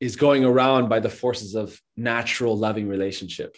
[0.00, 3.56] is going around by the forces of natural loving relationship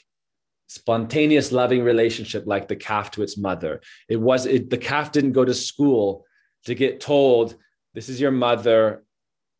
[0.69, 5.33] spontaneous loving relationship like the calf to its mother it was it, the calf didn't
[5.33, 6.25] go to school
[6.65, 7.57] to get told
[7.95, 9.03] this is your mother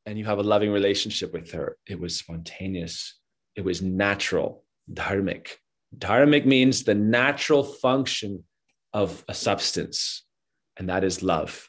[0.09, 1.77] and you have a loving relationship with her.
[1.87, 3.19] It was spontaneous,
[3.55, 5.49] it was natural, dharmic.
[5.97, 8.45] Dharmic means the natural function
[8.93, 10.25] of a substance,
[10.77, 11.69] and that is love.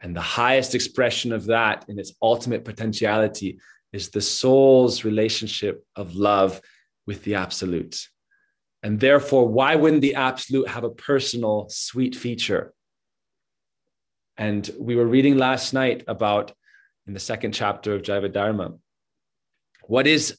[0.00, 3.58] And the highest expression of that in its ultimate potentiality
[3.92, 6.60] is the soul's relationship of love
[7.06, 8.08] with the absolute.
[8.82, 12.72] And therefore, why wouldn't the absolute have a personal, sweet feature?
[14.36, 16.52] And we were reading last night about
[17.06, 18.74] in the second chapter of Jaiva Dharma.
[19.84, 20.38] What is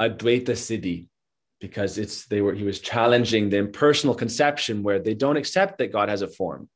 [0.00, 1.06] Advaita Siddhi?
[1.62, 5.92] Because it's they were he was challenging the impersonal conception where they don't accept that
[5.92, 6.68] God has a form.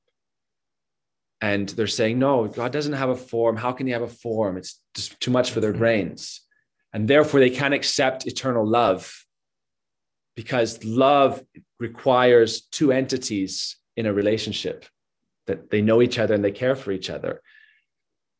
[1.41, 3.57] And they're saying, no, God doesn't have a form.
[3.57, 4.57] How can he have a form?
[4.57, 5.81] It's just too much for their hmm.
[5.81, 6.41] brains.
[6.95, 9.13] And therefore they can't accept eternal love
[10.35, 11.43] because love
[11.81, 14.87] requires two entities in a relationship
[15.47, 17.43] that they know each other and they care for each other.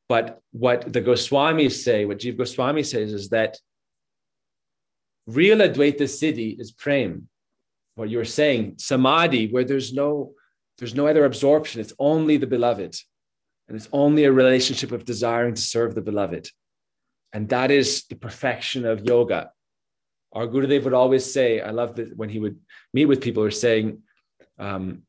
[0.09, 3.59] But what the Goswamis say, what Jiva Goswami says, is that
[5.27, 7.29] real Advaita Siddhi is prem.
[7.95, 10.33] What you're saying, samadhi, where there's no
[10.79, 11.81] there's no other absorption.
[11.81, 12.95] It's only the beloved,
[13.69, 16.51] and it's only a relationship of desiring to serve the beloved,
[17.33, 19.51] and that is the perfection of yoga.
[20.33, 22.59] Our Gurudev would always say, I love that when he would
[22.93, 24.03] meet with people, who are saying,
[24.59, 25.03] um,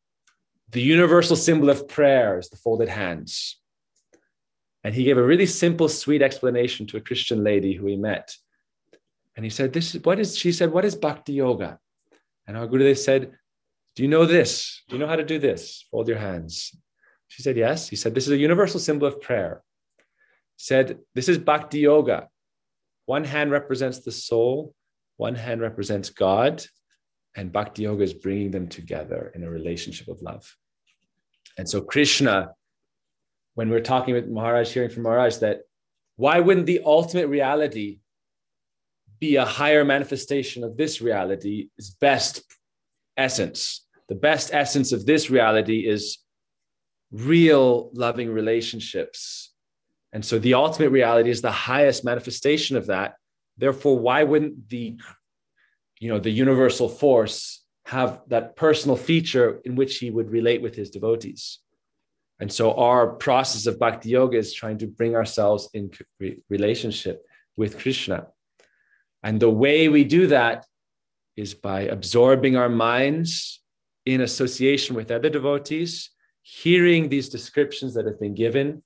[0.69, 3.59] the universal symbol of prayer is the folded hands.
[4.83, 8.33] And he gave a really simple, sweet explanation to a Christian lady who he met.
[9.37, 11.79] And he said, This is what is she said, What is bhakti yoga?
[12.47, 13.31] And our Gurudev said,
[13.95, 14.83] Do you know this?
[14.89, 15.85] Do you know how to do this?
[15.91, 16.75] Fold your hands.
[17.27, 17.87] She said, Yes.
[17.87, 19.61] He said, This is a universal symbol of prayer.
[20.57, 22.29] He said, This is bhakti yoga.
[23.05, 24.73] One hand represents the soul,
[25.17, 26.65] one hand represents God,
[27.35, 30.57] and bhakti yoga is bringing them together in a relationship of love.
[31.59, 32.49] And so, Krishna,
[33.53, 35.61] when we're talking with Maharaj, hearing from Maharaj, that
[36.15, 37.99] why wouldn't the ultimate reality
[39.19, 42.43] be a higher manifestation of this reality, is best
[43.15, 43.85] essence?
[44.09, 46.19] The best essence of this reality is
[47.11, 49.53] real loving relationships.
[50.13, 53.15] And so the ultimate reality is the highest manifestation of that.
[53.57, 54.97] Therefore, why wouldn't the
[55.99, 60.75] you know the universal force have that personal feature in which he would relate with
[60.75, 61.59] his devotees
[62.39, 65.89] and so our process of bhakti yoga is trying to bring ourselves in
[66.49, 67.23] relationship
[67.55, 68.27] with krishna
[69.23, 70.65] and the way we do that
[71.35, 73.61] is by absorbing our minds
[74.05, 76.09] in association with other devotees
[76.41, 78.81] hearing these descriptions that have been given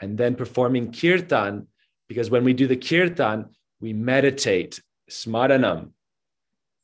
[0.00, 1.66] and then performing kirtan
[2.08, 3.46] because when we do the kirtan
[3.80, 5.90] we meditate smaranam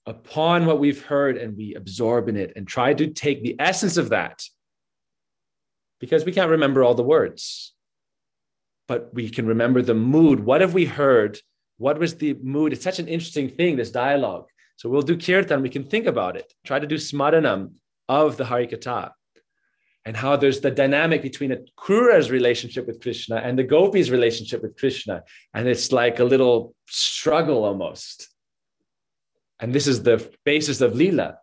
[0.07, 3.97] upon what we've heard and we absorb in it and try to take the essence
[3.97, 4.45] of that.
[5.99, 7.75] Because we can't remember all the words
[8.89, 10.41] but we can remember the mood.
[10.41, 11.39] What have we heard
[11.79, 14.47] what was the mood it's such an interesting thing this dialogue
[14.77, 17.73] so we'll do kirtan we can think about it try to do smaranam
[18.09, 19.11] of the harikatha
[20.07, 24.63] and how there's the dynamic between a Krura's relationship with Krishna and the Gopi's relationship
[24.63, 25.25] with Krishna.
[25.53, 28.29] And it's like a little struggle almost.
[29.59, 31.39] And this is the basis of Leela.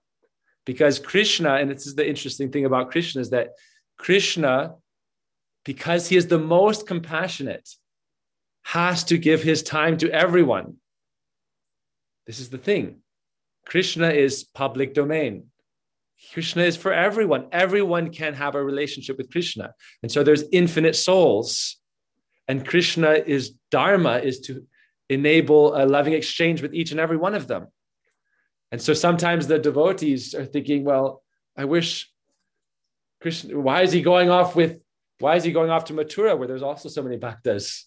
[0.66, 3.50] Because Krishna, and this is the interesting thing about Krishna, is that
[3.98, 4.76] Krishna,
[5.66, 7.68] because he is the most compassionate,
[8.64, 10.76] has to give his time to everyone.
[12.26, 13.02] This is the thing.
[13.66, 15.48] Krishna is public domain.
[16.32, 17.48] Krishna is for everyone.
[17.52, 19.74] Everyone can have a relationship with Krishna.
[20.02, 21.78] And so there's infinite souls.
[22.48, 24.66] And Krishna is Dharma is to
[25.10, 27.68] enable a loving exchange with each and every one of them.
[28.72, 31.22] And so sometimes the devotees are thinking, well,
[31.56, 32.10] I wish
[33.22, 34.80] Krishna, why is he going off with,
[35.20, 37.84] why is he going off to Mathura where there's also so many bhaktas?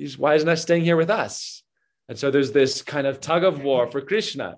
[0.00, 1.62] He's, why isn't he staying here with us?
[2.08, 4.56] And so there's this kind of tug of war for Krishna.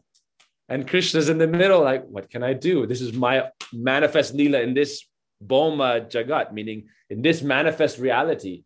[0.69, 2.87] And Krishna's in the middle, like, what can I do?
[2.87, 5.05] This is my manifest lila in this
[5.41, 8.63] Boma Jagat, meaning in this manifest reality,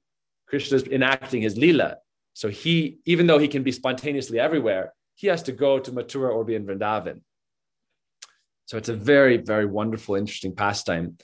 [0.47, 1.97] Krishna's enacting his lila.
[2.35, 6.31] So he, even though he can be spontaneously everywhere, he has to go to Mathura
[6.31, 7.23] or be in Vrindavan.
[8.67, 11.17] So it's a very, very wonderful, interesting pastime.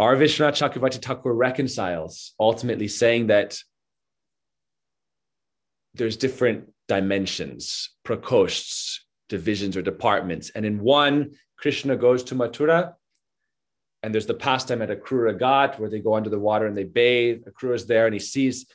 [0.00, 0.16] R.
[0.16, 3.56] Vishwanath Chakravarti Thakur reconciles, ultimately saying that
[5.94, 10.50] there's different dimensions, prakoshts, divisions, or departments.
[10.50, 12.94] And in one, Krishna goes to Mathura,
[14.02, 16.84] and there's the pastime at Akrura Ghat where they go under the water and they
[16.84, 17.44] bathe.
[17.44, 18.66] Akrura is there, and he sees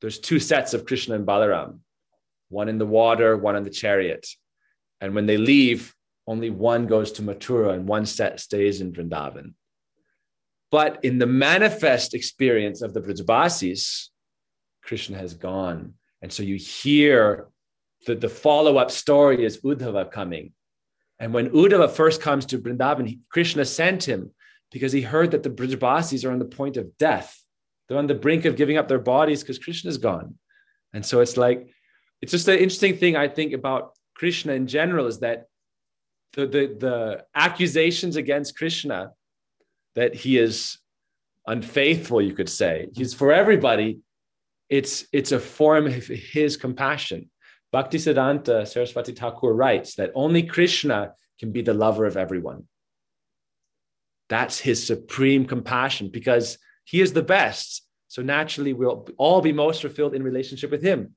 [0.00, 1.80] there's two sets of Krishna and Balaram
[2.48, 4.26] one in the water, one in the chariot.
[5.00, 5.94] And when they leave,
[6.26, 9.54] only one goes to Mathura and one set stays in Vrindavan.
[10.70, 14.08] But in the manifest experience of the Vrajbasis,
[14.82, 15.94] Krishna has gone.
[16.22, 17.48] And so you hear
[18.06, 20.52] that the follow up story is Uddhava coming.
[21.18, 24.30] And when Uddhava first comes to Vrindavan, Krishna sent him
[24.70, 27.38] because he heard that the Vrajbasis are on the point of death.
[27.88, 30.36] They're on the brink of giving up their bodies because Krishna's gone.
[30.94, 31.68] And so it's like
[32.22, 35.46] it's just an interesting thing I think about Krishna in general is that
[36.34, 39.12] the, the, the accusations against Krishna
[39.94, 40.78] that he is
[41.46, 44.00] unfaithful, you could say, he's for everybody.
[44.72, 47.30] It's, it's a form of his compassion.
[47.74, 52.64] Bhaktisiddhanta Saraswati Thakur writes that only Krishna can be the lover of everyone.
[54.30, 57.86] That's his supreme compassion because he is the best.
[58.08, 61.16] So naturally, we'll all be most fulfilled in relationship with him.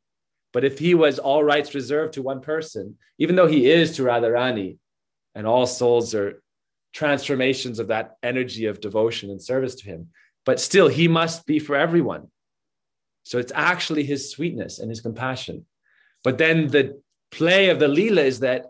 [0.51, 4.03] But if he was all rights reserved to one person, even though he is to
[4.03, 4.79] Radharani,
[5.33, 6.43] and all souls are
[6.93, 10.09] transformations of that energy of devotion and service to him,
[10.45, 12.27] but still he must be for everyone.
[13.25, 15.65] So it's actually his sweetness and his compassion.
[16.23, 17.01] But then the
[17.31, 18.67] play of the Leela is that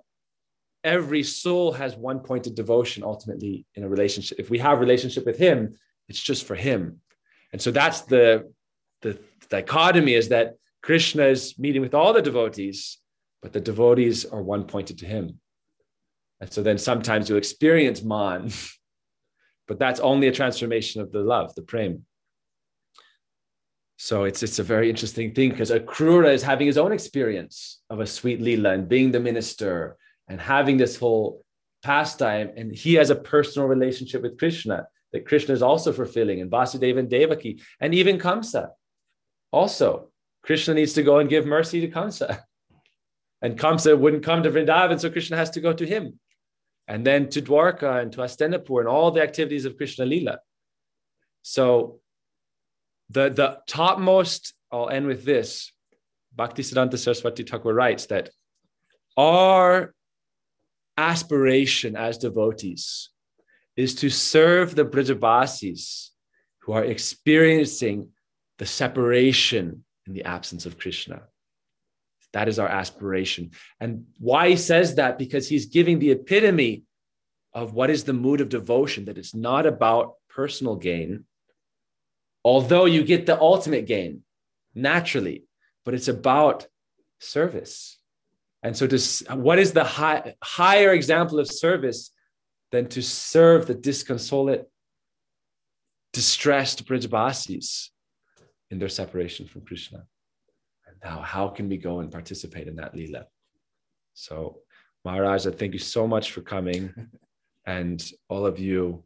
[0.84, 4.40] every soul has one pointed devotion ultimately in a relationship.
[4.40, 5.76] If we have relationship with him,
[6.08, 7.02] it's just for him.
[7.52, 8.50] And so that's the,
[9.02, 12.98] the dichotomy is that Krishna is meeting with all the devotees,
[13.42, 15.40] but the devotees are one pointed to him.
[16.40, 18.52] And so then sometimes you experience man,
[19.68, 22.06] but that's only a transformation of the love, the prem.
[23.98, 28.00] So it's it's a very interesting thing because Akrura is having his own experience of
[28.00, 31.44] a sweet lila and being the minister and having this whole
[31.84, 36.52] pastime, and he has a personal relationship with Krishna that Krishna is also fulfilling, and
[36.52, 38.70] Vasudeva and Devaki, and even Kamsa.
[39.52, 40.10] Also,
[40.44, 42.40] Krishna needs to go and give mercy to Kamsa.
[43.42, 46.20] And Kamsa wouldn't come to Vrindavan, so Krishna has to go to him.
[46.88, 50.40] And then to Dwarka and to Hastinapur and all the activities of Krishna Lila.
[51.44, 52.00] So
[53.10, 55.72] the, the topmost, I'll end with this.
[56.38, 58.30] Bhaktisiddhanta Saraswati Thakur writes that
[59.18, 59.94] our
[60.98, 63.10] aspiration as devotees
[63.76, 66.10] is to serve the Brajabasis
[66.60, 68.10] who are experiencing
[68.58, 71.24] the separation in the absence of Krishna.
[72.34, 73.52] That is our aspiration.
[73.80, 75.18] And why he says that?
[75.18, 76.84] Because he's giving the epitome
[77.54, 81.26] of what is the mood of devotion, that it's not about personal gain,
[82.46, 84.22] although you get the ultimate gain
[84.76, 85.44] naturally,
[85.84, 86.68] but it's about
[87.20, 87.98] service.
[88.64, 92.12] And so, to, what is the high, higher example of service
[92.72, 94.70] than to serve the disconsolate,
[96.14, 97.90] distressed Brajabasis
[98.70, 100.06] in their separation from Krishna?
[100.88, 103.26] And now, how can we go and participate in that lila?
[104.14, 104.60] So,
[105.04, 106.94] Maharaj, I thank you so much for coming,
[107.66, 109.04] and all of you.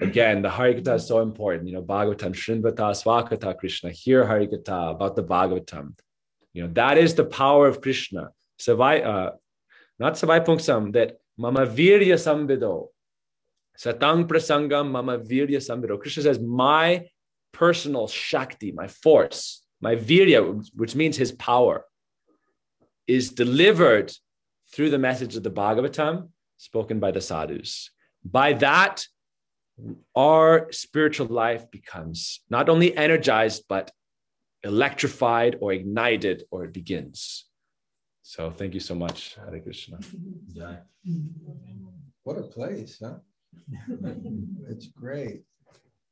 [0.00, 1.68] Again, the Harikatha is so important.
[1.68, 3.90] You know, Bhagavatam, Srinvata, Swakata, Krishna.
[3.90, 5.94] Hear Harikatha about the Bhagavatam
[6.54, 8.30] you know, that is the power of Krishna.
[8.58, 9.32] Savai, uh,
[9.98, 12.88] not Savai Pungsam, that Mama Virya Samvido.
[13.76, 16.00] Satang Prasangam Mama Virya Samvido.
[16.00, 17.08] Krishna says, My
[17.52, 21.84] personal Shakti, my force, my Virya, which means his power,
[23.08, 24.12] is delivered
[24.72, 27.90] through the message of the Bhagavatam spoken by the sadhus.
[28.24, 29.04] By that,
[30.14, 33.90] our spiritual life becomes not only energized, but
[34.62, 37.46] electrified or ignited or it begins.
[38.22, 39.98] So thank you so much, Hare Krishna.
[40.52, 40.76] Yeah.
[42.22, 43.16] What a place, huh?
[44.70, 45.42] it's great.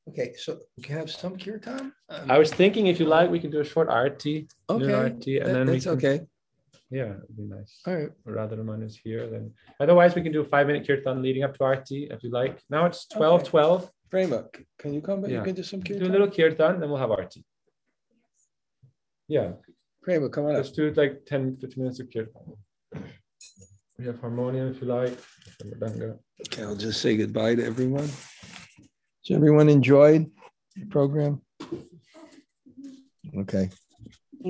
[0.08, 1.92] Okay, so we can have some kirtan.
[2.08, 4.48] Um, I was thinking if you like, we can do a short arti.
[4.68, 6.26] okay, arti, and that- then we that's can- okay.
[6.92, 7.80] Yeah, it'd be nice.
[7.86, 8.10] All right.
[8.26, 9.26] Rather Radharaman is here.
[9.26, 12.30] Then otherwise, we can do a five minute kirtan leading up to arti if you
[12.30, 12.60] like.
[12.68, 13.50] Now it's 12 Okay.
[13.50, 13.90] 12.
[14.10, 15.22] Prema, c- can you come?
[15.22, 15.30] back?
[15.30, 16.02] You can do some kirtan.
[16.04, 17.42] Do a little kirtan, then we'll have arti.
[19.26, 19.52] Yeah,
[20.02, 20.56] Prema, come on up.
[20.58, 22.42] let's do like 10 15 minutes of kirtan.
[23.98, 25.16] We have harmonium if you like.
[26.46, 28.10] Okay, I'll just say goodbye to everyone.
[29.22, 30.30] So everyone enjoyed
[30.76, 31.40] the program?
[33.38, 33.70] Okay.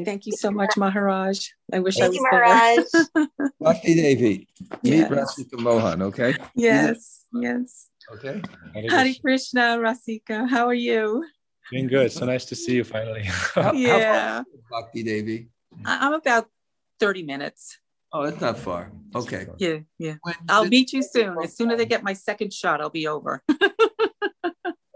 [0.04, 1.48] Thank you so much, Maharaj.
[1.72, 2.40] I wish I was you, there.
[2.40, 2.78] Maharaj.
[3.60, 4.48] Bhakti Devi,
[4.82, 5.10] meet Yes.
[5.10, 6.34] Rasika Mohan, okay?
[6.54, 7.88] yes, yes.
[8.14, 8.40] Okay.
[8.74, 9.20] Hare Hare Krishna.
[9.22, 10.48] Krishna, Rasika.
[10.48, 11.24] How are you?
[11.70, 12.10] Doing good.
[12.12, 13.22] So nice to see you finally.
[13.54, 14.42] How- how Yeah.
[14.42, 15.48] far is Bhakti Devi?
[15.86, 16.48] I- I'm about
[17.00, 17.78] 30 minutes.
[18.12, 18.92] Oh, that's not far.
[19.14, 19.46] Okay.
[19.58, 20.16] Yeah, yeah.
[20.22, 21.36] When I'll did- meet you soon.
[21.42, 23.42] As soon as I get my second shot, I'll be over.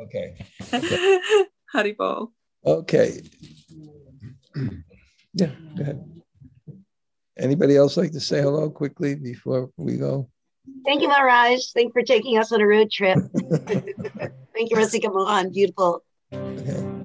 [0.02, 0.36] Okay.
[1.74, 2.28] Haribol.
[2.64, 3.22] Okay.
[5.36, 6.02] Yeah, go ahead.
[7.38, 10.30] Anybody else like to say hello quickly before we go?
[10.86, 11.60] Thank you, Maharaj.
[11.74, 13.18] Thank you for taking us on a road trip.
[13.66, 15.52] Thank you, Rasika Mohan.
[15.52, 16.02] Beautiful.
[16.32, 17.04] Okay.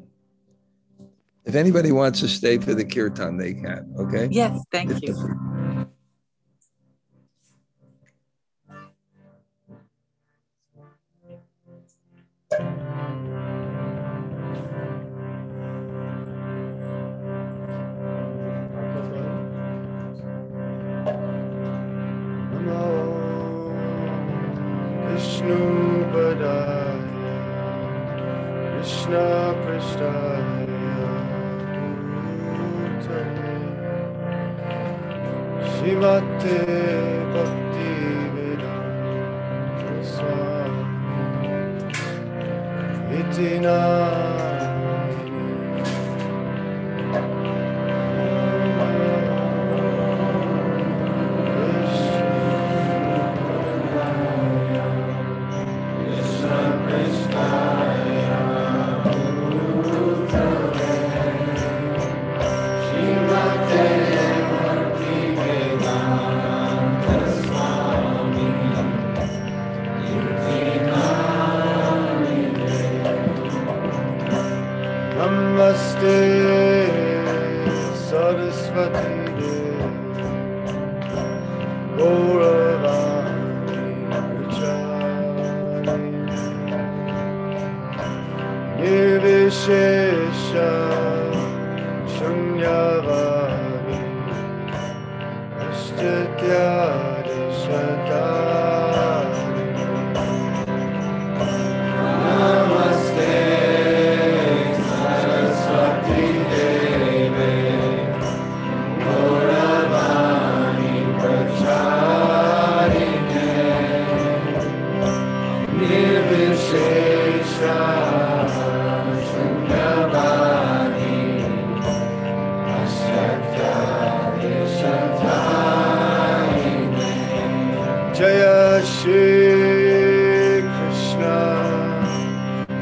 [1.44, 4.30] If anybody wants to stay for the kirtan, they can, okay?
[4.32, 5.14] Yes, thank you.
[12.52, 12.91] Namo
[25.42, 27.34] Vishnu Padaya
[28.78, 29.28] Krishna
[29.64, 31.10] Preshthaya
[32.46, 33.56] Bhutale
[35.74, 36.62] Shivate
[37.34, 37.94] Bhakti
[38.36, 40.84] Vedanta Swami.
[43.18, 44.31] Itina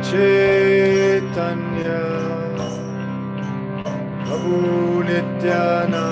[0.09, 2.01] Chaitanya
[4.25, 6.08] Prabhu Nityananda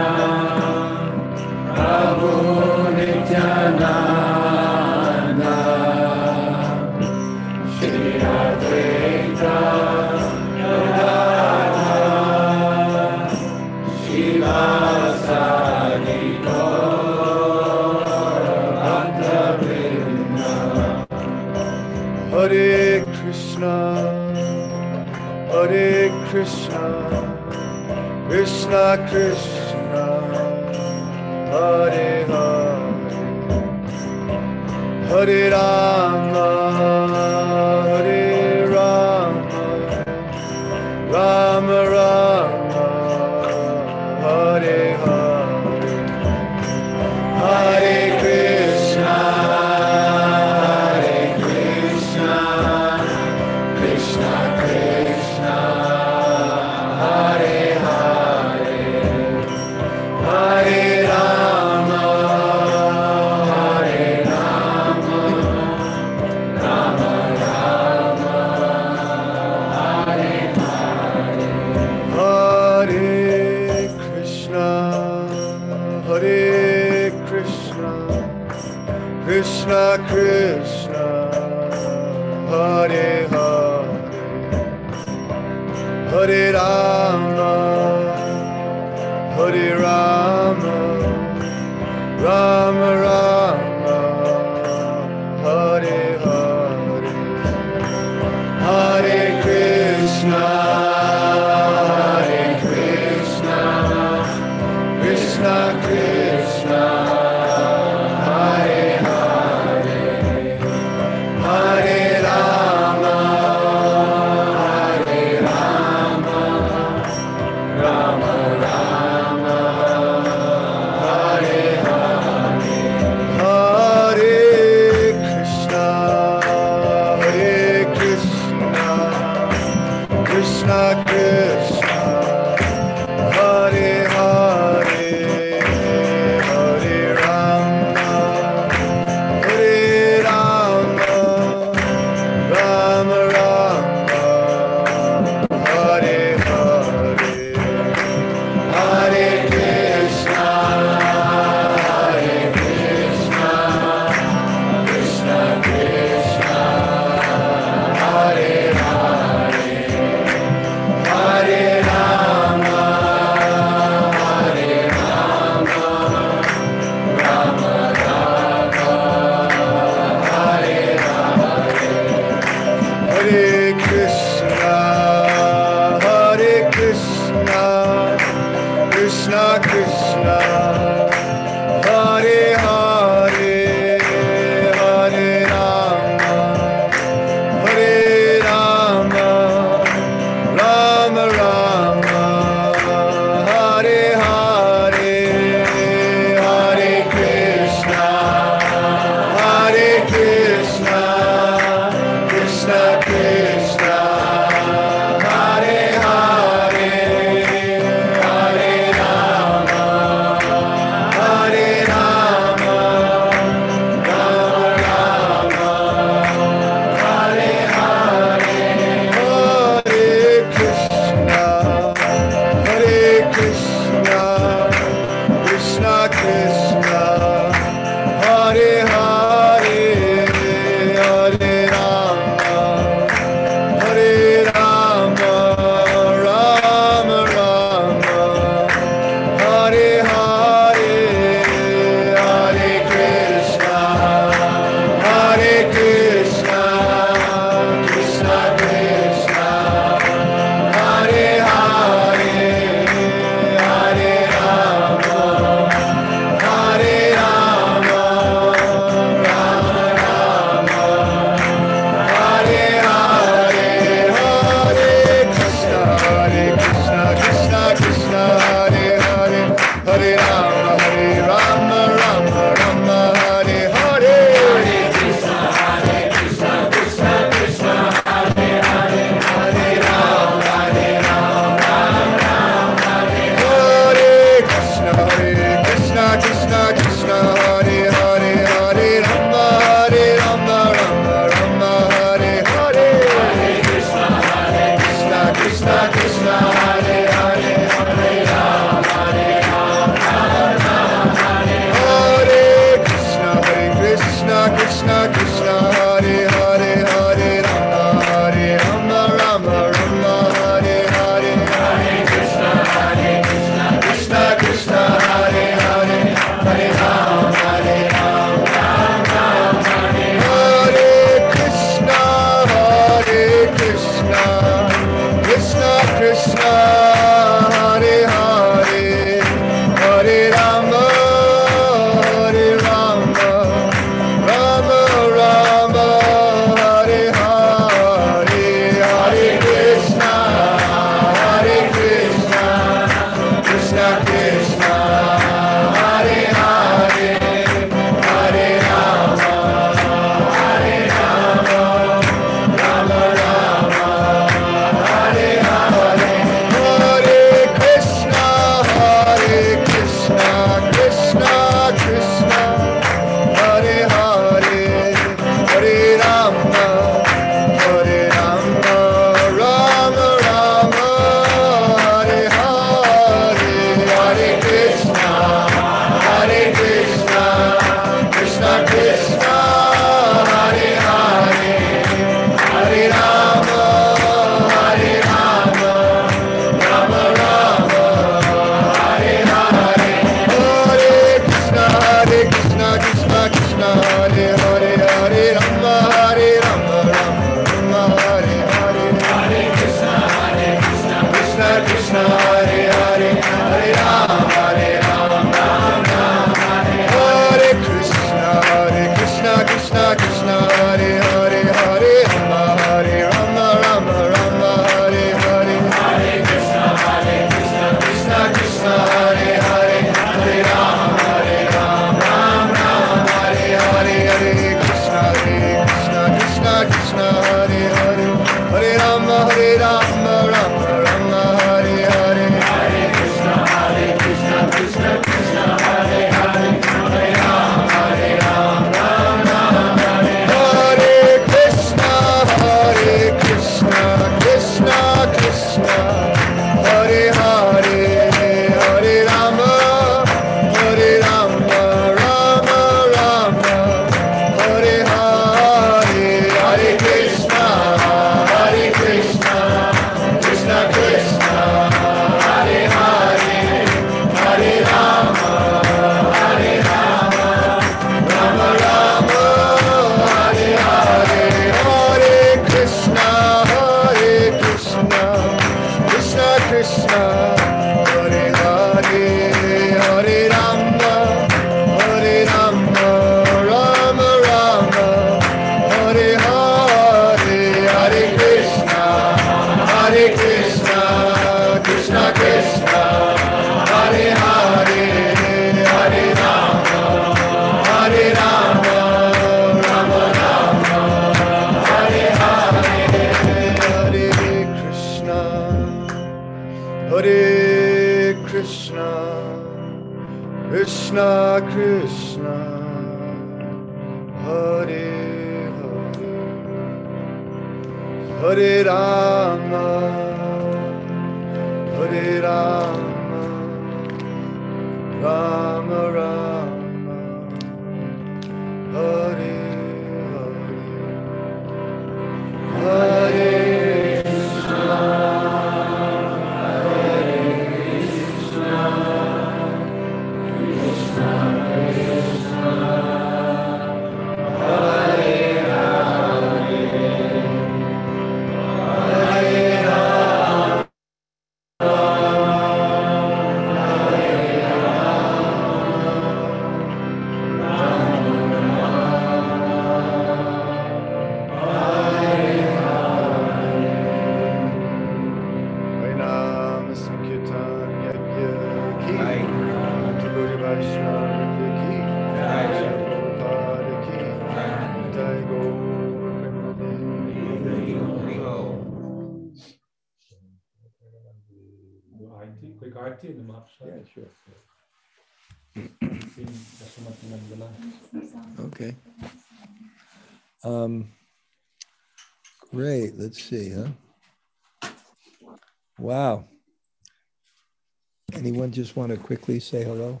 [598.70, 600.00] just want to quickly say hello?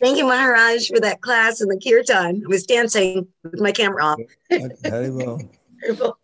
[0.00, 2.42] Thank you, Maharaj, for that class and the kirtan.
[2.42, 4.20] I was dancing with my camera off.
[4.50, 5.46] Okay, Haribol.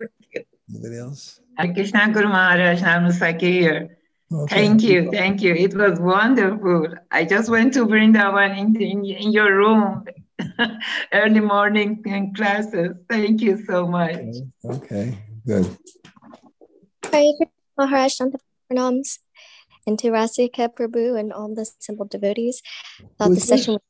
[0.71, 1.41] Anybody else?
[1.59, 3.99] Hare Krishna Guru Maharaj Namasaki here.
[4.33, 4.55] Okay.
[4.55, 5.53] Thank you, thank you.
[5.55, 6.87] It was wonderful.
[7.11, 10.07] I just went to Vrindavan in, in, in your room,
[11.13, 12.97] early morning in classes.
[13.11, 14.25] Thank you so much.
[14.65, 15.67] Okay, good.
[17.13, 18.39] Hare Krishna Maharaj Shanta
[18.75, 19.19] Pranams
[19.87, 22.63] and to Rasika Prabhu and all the simple devotees.
[23.19, 23.83] Thought the session was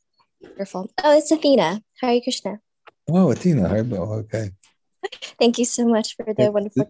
[0.51, 0.91] wonderful.
[1.03, 1.83] Oh, it's Athena.
[2.01, 2.61] Hare Krishna.
[3.09, 4.25] Oh, Athena, Haribol.
[4.25, 4.51] Okay.
[5.39, 6.89] Thank you so much for the Yeah, wonderful.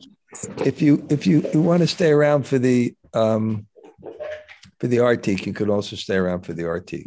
[0.64, 3.66] If you if you, you want to stay around for the um
[4.78, 7.06] for the Arctic, you could also stay around for the Arctic.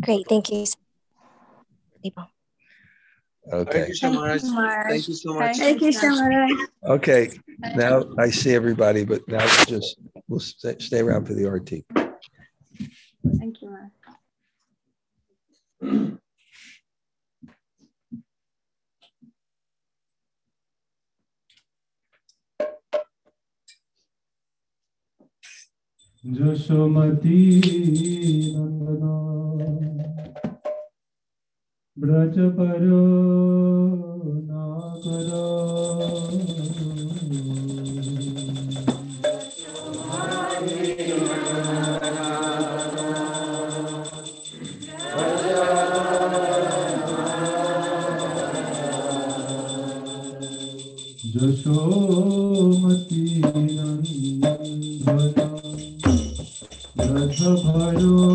[0.00, 0.26] Great.
[0.28, 0.66] Thank you.
[0.66, 0.78] so-.
[3.50, 3.72] Okay.
[3.72, 4.42] Thank you so much.
[4.88, 5.56] Thank you so much.
[5.56, 6.52] Thank you so much.
[6.84, 7.30] Okay.
[7.74, 9.98] Now I see everybody, but now we'll just
[10.28, 11.84] we'll stay, stay around for the arti.
[13.38, 13.92] Thank you, Mark.
[26.26, 27.38] Jashomati
[28.56, 29.97] नंदना
[31.97, 33.01] ब्रज परो
[34.47, 35.41] नागरा
[51.83, 53.87] जशोमती नंदना
[56.99, 58.26] रथ भयो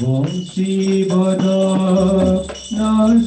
[0.00, 1.34] Om Shiva
[2.70, 3.26] Nam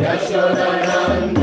[0.00, 1.39] जनरञ्जना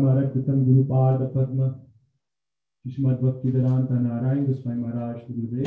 [0.00, 1.78] Paramara Kritam Guru Pada Padma.
[2.88, 5.66] Shrimad Bhakti Vedanta Narayan Goswami Maharaj Ki Gurudev.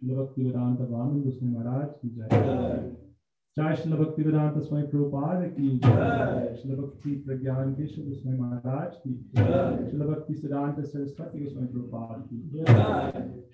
[0.00, 3.09] Shri Bhakti Vedanta Vaman Goswami Maharaj
[3.56, 8.92] जय शिल भक्ति वेदांत स्वामी प्रभुपाद की जय। शिल भक्ति प्रज्ञान के शिव स्वामी महाराज
[8.96, 12.64] की जय। शिल भक्ति सिद्धांत सरस्वती स्वामी प्रभुपाद की जय।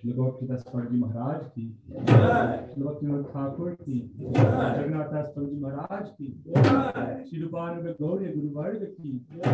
[0.01, 6.09] शिल भक्ति दासपाल जी महाराज की जय। शिल भक्ति ठाकुर की जगन्नाथ दासपाल जी महाराज
[6.10, 9.51] की जय। श्री रूपान गौरी गुरुवर्ग की जय।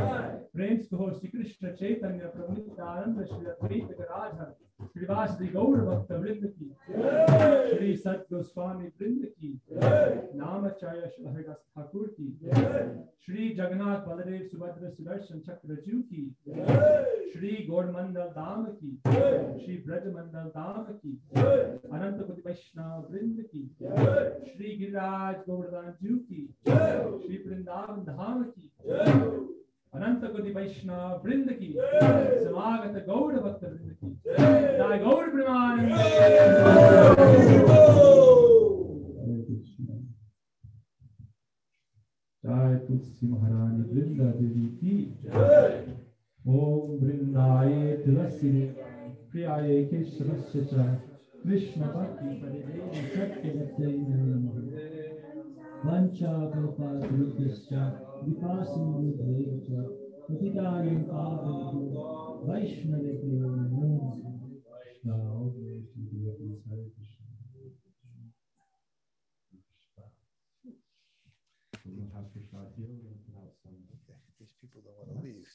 [0.55, 6.47] प्रेम कहो श्री कृष्ण चैतन्य प्रभु नित्यानंद श्री अद्वैत राज हरि। श्रीवासदि गौर भक्त वृंद
[6.49, 6.69] की
[7.69, 9.61] श्री सत गोस्वामी वृंद की
[10.39, 12.29] नाम चाय हरिदास ठाकुर की
[13.23, 16.25] श्री जगन्नाथ बलदेव सुभद्र सुदर्शन चक्र जू की
[17.33, 23.67] श्री गौड़ मंडल धाम की श्री ब्रज मंडल धाम की अनंत कोटि वैष्णव वृंद की
[23.79, 29.61] श्री गिरिराज गोवर्धन जू की श्री वृंदावन धाम की
[29.95, 31.67] अनंत कोटि वैष्णव वृंद की।
[32.45, 35.93] समागत गौड़ भक्त वृंद की। जय। गौड़ प्रेमानंद
[42.45, 44.95] जय तुलसी महारानी वृंदा देवी की
[46.41, 48.53] ओम वृंदाय तुलसी
[49.31, 50.89] प्रियाय केशवस्य च।
[51.43, 55.02] कृष्ण भक्ति परिदेवी सत्य नमः।
[55.86, 57.72] वञ्चाकल्पातरुभ्यश्च
[58.26, 59.70] विपासिन्धुभ्येव च
[60.28, 62.06] पतितानि पावनेभ्यो
[62.48, 64.36] वैष्णवेभ्यो नमो नमः।
[65.06, 65.70] Now, we
[66.12, 67.28] do it in Hare Krishna.
[71.86, 73.78] We don't have Krishna here, we don't have some.
[74.40, 75.48] These people don't want to leave.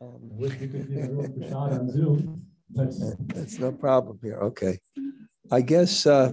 [0.00, 2.18] Um, Wish we could give everyone Prashad on Zoom.
[2.70, 2.98] That's,
[3.34, 4.38] That's no problem here.
[4.38, 4.78] Okay.
[5.50, 6.32] I guess, uh,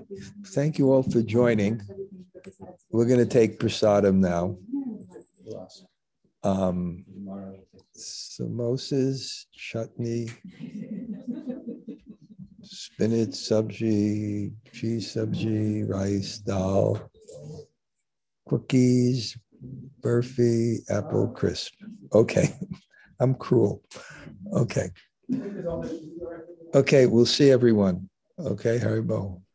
[0.56, 1.82] thank you all for joining.
[2.91, 4.57] We're going to take prasadam now.
[6.43, 7.05] Um,
[7.97, 10.29] samosas, chutney,
[12.63, 17.11] spinach sabji, cheese sabji, rice, dal,
[18.47, 19.39] cookies,
[20.01, 21.73] burfi, apple crisp.
[22.13, 22.55] Okay,
[23.21, 23.83] I'm cruel.
[24.53, 24.91] Okay.
[26.75, 28.09] Okay, we'll see everyone.
[28.39, 29.41] Okay, Hari Haribol.